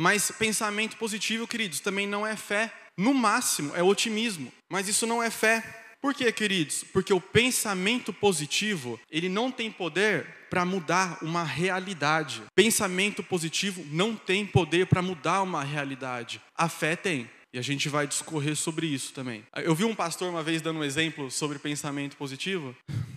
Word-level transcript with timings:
Mas 0.00 0.30
pensamento 0.30 0.96
positivo, 0.96 1.46
queridos, 1.46 1.78
também 1.78 2.06
não 2.06 2.26
é 2.26 2.34
fé. 2.34 2.72
No 2.96 3.12
máximo, 3.12 3.76
é 3.76 3.82
otimismo. 3.82 4.50
Mas 4.66 4.88
isso 4.88 5.06
não 5.06 5.22
é 5.22 5.28
fé. 5.28 5.62
Por 6.00 6.14
quê, 6.14 6.32
queridos? 6.32 6.82
Porque 6.90 7.12
o 7.12 7.20
pensamento 7.20 8.10
positivo, 8.10 8.98
ele 9.10 9.28
não 9.28 9.52
tem 9.52 9.70
poder 9.70 10.26
para 10.48 10.64
mudar 10.64 11.18
uma 11.20 11.44
realidade. 11.44 12.40
Pensamento 12.54 13.22
positivo 13.22 13.84
não 13.90 14.16
tem 14.16 14.46
poder 14.46 14.86
para 14.86 15.02
mudar 15.02 15.42
uma 15.42 15.62
realidade. 15.62 16.40
A 16.56 16.66
fé 16.66 16.96
tem. 16.96 17.28
E 17.52 17.58
a 17.58 17.62
gente 17.62 17.86
vai 17.90 18.06
discorrer 18.06 18.56
sobre 18.56 18.86
isso 18.86 19.12
também. 19.12 19.44
Eu 19.54 19.74
vi 19.74 19.84
um 19.84 19.94
pastor 19.94 20.30
uma 20.30 20.42
vez 20.42 20.62
dando 20.62 20.78
um 20.78 20.84
exemplo 20.84 21.30
sobre 21.30 21.58
pensamento 21.58 22.16
positivo, 22.16 22.74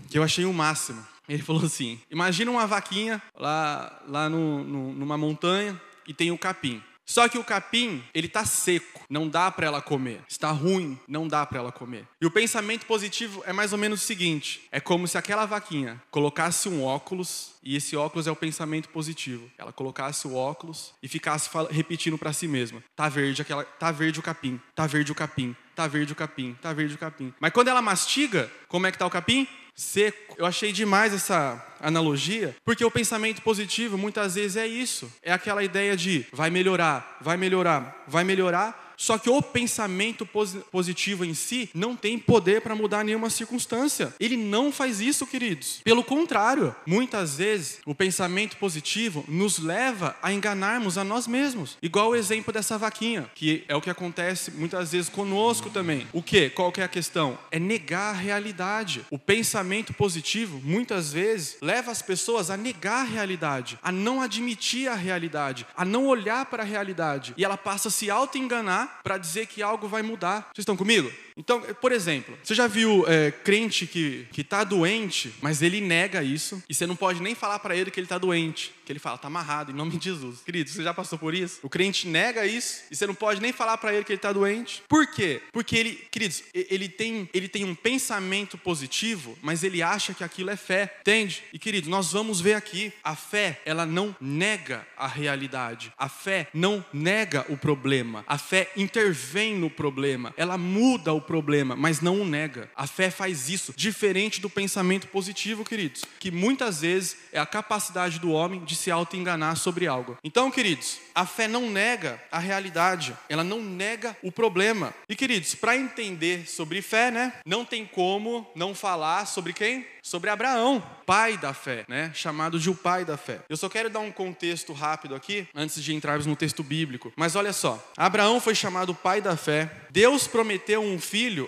que 0.09 0.19
eu 0.19 0.23
achei 0.23 0.43
o 0.43 0.51
máximo. 0.51 1.01
Ele 1.29 1.41
falou 1.41 1.63
assim: 1.63 1.97
imagina 2.11 2.51
uma 2.51 2.67
vaquinha 2.67 3.23
lá, 3.37 4.03
lá 4.05 4.27
no, 4.27 4.65
no, 4.65 4.93
numa 4.93 5.17
montanha 5.17 5.79
e 6.07 6.13
tem 6.13 6.31
o 6.31 6.37
capim. 6.37 6.81
Só 7.05 7.27
que 7.27 7.37
o 7.37 7.43
capim, 7.43 8.01
ele 8.13 8.27
está 8.27 8.45
seco, 8.45 9.01
não 9.09 9.27
dá 9.27 9.51
para 9.51 9.67
ela 9.67 9.81
comer. 9.81 10.21
Está 10.27 10.51
ruim, 10.51 10.97
não 11.07 11.27
dá 11.27 11.45
para 11.45 11.59
ela 11.59 11.71
comer. 11.71 12.07
E 12.21 12.25
o 12.25 12.31
pensamento 12.31 12.85
positivo 12.85 13.43
é 13.45 13.51
mais 13.51 13.73
ou 13.73 13.77
menos 13.77 14.01
o 14.01 14.05
seguinte: 14.05 14.67
é 14.71 14.79
como 14.79 15.07
se 15.07 15.17
aquela 15.17 15.45
vaquinha 15.45 16.01
colocasse 16.09 16.69
um 16.69 16.83
óculos, 16.83 17.55
e 17.61 17.75
esse 17.75 17.95
óculos 17.95 18.25
é 18.25 18.31
o 18.31 18.35
pensamento 18.35 18.89
positivo. 18.89 19.51
Ela 19.57 19.73
colocasse 19.73 20.27
o 20.27 20.35
óculos 20.35 20.93
e 21.03 21.07
ficasse 21.07 21.49
repetindo 21.69 22.17
para 22.17 22.31
si 22.31 22.47
mesma: 22.47 22.81
tá 22.95 23.09
verde 23.09 23.41
aquela, 23.41 23.65
tá 23.65 23.91
verde 23.91 24.19
o 24.19 24.23
capim, 24.23 24.59
tá 24.73 24.87
verde 24.87 25.11
o 25.11 25.15
capim, 25.15 25.55
tá 25.75 25.87
verde 25.87 26.13
o 26.13 26.15
capim, 26.15 26.57
tá 26.61 26.71
verde 26.71 26.95
o 26.95 26.97
capim. 26.97 27.33
Mas 27.39 27.51
quando 27.51 27.67
ela 27.67 27.81
mastiga, 27.81 28.49
como 28.69 28.87
é 28.87 28.91
que 28.91 28.97
tá 28.97 29.05
o 29.05 29.11
capim? 29.11 29.45
Seco. 29.75 30.35
Eu 30.37 30.45
achei 30.45 30.71
demais 30.71 31.13
essa 31.13 31.63
analogia, 31.79 32.55
porque 32.63 32.85
o 32.85 32.91
pensamento 32.91 33.41
positivo 33.41 33.97
muitas 33.97 34.35
vezes 34.35 34.57
é 34.57 34.65
isso. 34.65 35.11
É 35.21 35.31
aquela 35.31 35.63
ideia 35.63 35.97
de 35.97 36.25
vai 36.31 36.49
melhorar, 36.49 37.17
vai 37.19 37.37
melhorar, 37.37 38.03
vai 38.07 38.23
melhorar, 38.23 38.82
só 38.97 39.17
que 39.17 39.29
o 39.29 39.41
pensamento 39.41 40.27
positivo 40.71 41.25
em 41.25 41.33
si 41.33 41.69
não 41.73 41.95
tem 41.95 42.17
poder 42.17 42.61
para 42.61 42.75
mudar 42.75 43.03
nenhuma 43.03 43.29
circunstância. 43.29 44.13
Ele 44.19 44.37
não 44.37 44.71
faz 44.71 44.99
isso, 45.01 45.27
queridos. 45.27 45.81
Pelo 45.83 46.03
contrário, 46.03 46.75
muitas 46.85 47.37
vezes 47.37 47.79
o 47.85 47.95
pensamento 47.95 48.57
positivo 48.57 49.23
nos 49.27 49.59
leva 49.59 50.15
a 50.21 50.31
enganarmos 50.31 50.97
a 50.97 51.03
nós 51.03 51.27
mesmos. 51.27 51.77
Igual 51.81 52.09
o 52.09 52.15
exemplo 52.15 52.53
dessa 52.53 52.77
vaquinha, 52.77 53.29
que 53.35 53.63
é 53.67 53.75
o 53.75 53.81
que 53.81 53.89
acontece 53.89 54.51
muitas 54.51 54.91
vezes 54.91 55.09
conosco 55.09 55.69
também. 55.69 56.07
O 56.13 56.21
que? 56.21 56.49
Qual 56.49 56.71
que 56.71 56.81
é 56.81 56.83
a 56.83 56.89
questão? 56.89 57.37
É 57.51 57.59
negar 57.59 58.11
a 58.11 58.17
realidade. 58.17 59.05
O 59.09 59.19
pensamento 59.19 59.93
positivo 59.93 60.61
muitas 60.63 61.13
vezes 61.13 61.57
leva 61.61 61.91
as 61.91 62.01
pessoas 62.01 62.49
a 62.49 62.57
negar 62.57 63.01
a 63.01 63.09
realidade, 63.09 63.77
a 63.81 63.91
não 63.91 64.21
admitir 64.21 64.87
a 64.87 64.95
realidade, 64.95 65.65
a 65.75 65.85
não 65.85 66.07
olhar 66.07 66.45
para 66.45 66.63
a 66.63 66.65
realidade. 66.65 67.33
E 67.37 67.43
ela 67.43 67.57
passa 67.57 67.87
a 67.87 67.91
se 67.91 68.09
auto-enganar 68.09 68.82
para 69.03 69.17
dizer 69.17 69.47
que 69.47 69.61
algo 69.61 69.87
vai 69.87 70.01
mudar. 70.01 70.41
Vocês 70.53 70.59
estão 70.59 70.77
comigo? 70.77 71.11
Então, 71.35 71.61
por 71.81 71.91
exemplo, 71.91 72.37
você 72.43 72.53
já 72.53 72.67
viu 72.67 73.05
é, 73.07 73.31
crente 73.31 73.87
que 73.87 74.27
está 74.37 74.63
doente, 74.63 75.33
mas 75.41 75.61
ele 75.61 75.81
nega 75.81 76.23
isso, 76.23 76.61
e 76.69 76.73
você 76.73 76.85
não 76.85 76.95
pode 76.95 77.21
nem 77.21 77.35
falar 77.35 77.59
para 77.59 77.75
ele 77.75 77.91
que 77.91 77.99
ele 77.99 78.05
está 78.05 78.17
doente, 78.17 78.73
que 78.85 78.91
ele 78.91 78.99
fala, 78.99 79.15
está 79.15 79.27
amarrado, 79.27 79.71
em 79.71 79.75
nome 79.75 79.97
de 79.97 80.05
Jesus. 80.05 80.41
Querido, 80.41 80.69
você 80.69 80.83
já 80.83 80.93
passou 80.93 81.17
por 81.17 81.33
isso? 81.33 81.59
O 81.63 81.69
crente 81.69 82.07
nega 82.07 82.45
isso, 82.45 82.83
e 82.91 82.95
você 82.95 83.07
não 83.07 83.15
pode 83.15 83.41
nem 83.41 83.51
falar 83.51 83.77
para 83.77 83.93
ele 83.93 84.03
que 84.03 84.11
ele 84.11 84.17
está 84.17 84.31
doente. 84.31 84.83
Por 84.87 85.07
quê? 85.07 85.41
Porque 85.51 85.75
ele, 85.75 86.07
queridos, 86.11 86.43
ele 86.53 86.89
tem, 86.89 87.29
ele 87.33 87.47
tem 87.47 87.63
um 87.63 87.75
pensamento 87.75 88.57
positivo, 88.57 89.37
mas 89.41 89.63
ele 89.63 89.81
acha 89.81 90.13
que 90.13 90.23
aquilo 90.23 90.49
é 90.49 90.57
fé, 90.57 90.97
entende? 91.01 91.43
E 91.53 91.59
queridos, 91.59 91.89
nós 91.89 92.11
vamos 92.11 92.41
ver 92.41 92.53
aqui, 92.53 92.91
a 93.03 93.15
fé, 93.15 93.61
ela 93.65 93.85
não 93.85 94.15
nega 94.19 94.85
a 94.97 95.07
realidade, 95.07 95.91
a 95.97 96.09
fé 96.09 96.47
não 96.53 96.85
nega 96.93 97.45
o 97.49 97.57
problema, 97.57 98.23
a 98.27 98.37
fé 98.37 98.71
intervém 98.75 99.55
no 99.55 99.69
problema, 99.69 100.33
ela 100.37 100.57
muda 100.57 101.13
o 101.13 101.22
problema, 101.23 101.75
mas 101.75 102.01
não 102.01 102.21
o 102.21 102.25
nega. 102.25 102.69
A 102.75 102.85
fé 102.85 103.09
faz 103.09 103.49
isso, 103.49 103.73
diferente 103.75 104.39
do 104.39 104.49
pensamento 104.49 105.07
positivo, 105.07 105.65
queridos, 105.65 106.03
que 106.19 106.29
muitas 106.29 106.81
vezes 106.81 107.17
é 107.31 107.39
a 107.39 107.45
capacidade 107.45 108.19
do 108.19 108.31
homem 108.31 108.63
de 108.63 108.75
se 108.75 108.91
auto-enganar 108.91 109.55
sobre 109.57 109.87
algo. 109.87 110.17
Então, 110.23 110.51
queridos, 110.51 110.99
a 111.15 111.25
fé 111.25 111.47
não 111.47 111.69
nega 111.69 112.21
a 112.31 112.39
realidade, 112.39 113.15
ela 113.29 113.43
não 113.43 113.61
nega 113.61 114.15
o 114.21 114.31
problema. 114.31 114.93
E, 115.07 115.15
queridos, 115.15 115.55
para 115.55 115.77
entender 115.77 116.47
sobre 116.47 116.81
fé, 116.81 117.11
né, 117.11 117.33
não 117.45 117.65
tem 117.65 117.85
como 117.85 118.47
não 118.55 118.75
falar 118.75 119.25
sobre 119.25 119.53
quem? 119.53 119.85
Sobre 120.01 120.29
Abraão, 120.29 120.83
pai 121.05 121.37
da 121.37 121.53
fé, 121.53 121.85
né, 121.87 122.11
chamado 122.13 122.59
de 122.59 122.69
o 122.69 122.75
pai 122.75 123.05
da 123.05 123.15
fé. 123.15 123.39
Eu 123.47 123.55
só 123.55 123.69
quero 123.69 123.89
dar 123.89 124.01
um 124.01 124.11
contexto 124.11 124.73
rápido 124.73 125.15
aqui, 125.15 125.47
antes 125.55 125.81
de 125.81 125.95
entrarmos 125.95 126.25
no 126.25 126.35
texto 126.35 126.61
bíblico. 126.61 127.13
Mas 127.15 127.35
olha 127.35 127.53
só, 127.53 127.81
Abraão 127.95 128.41
foi 128.41 128.53
chamado 128.53 128.93
pai 128.93 129.21
da 129.21 129.37
fé. 129.37 129.71
Deus 129.89 130.27
prometeu 130.27 130.81
um 130.81 130.99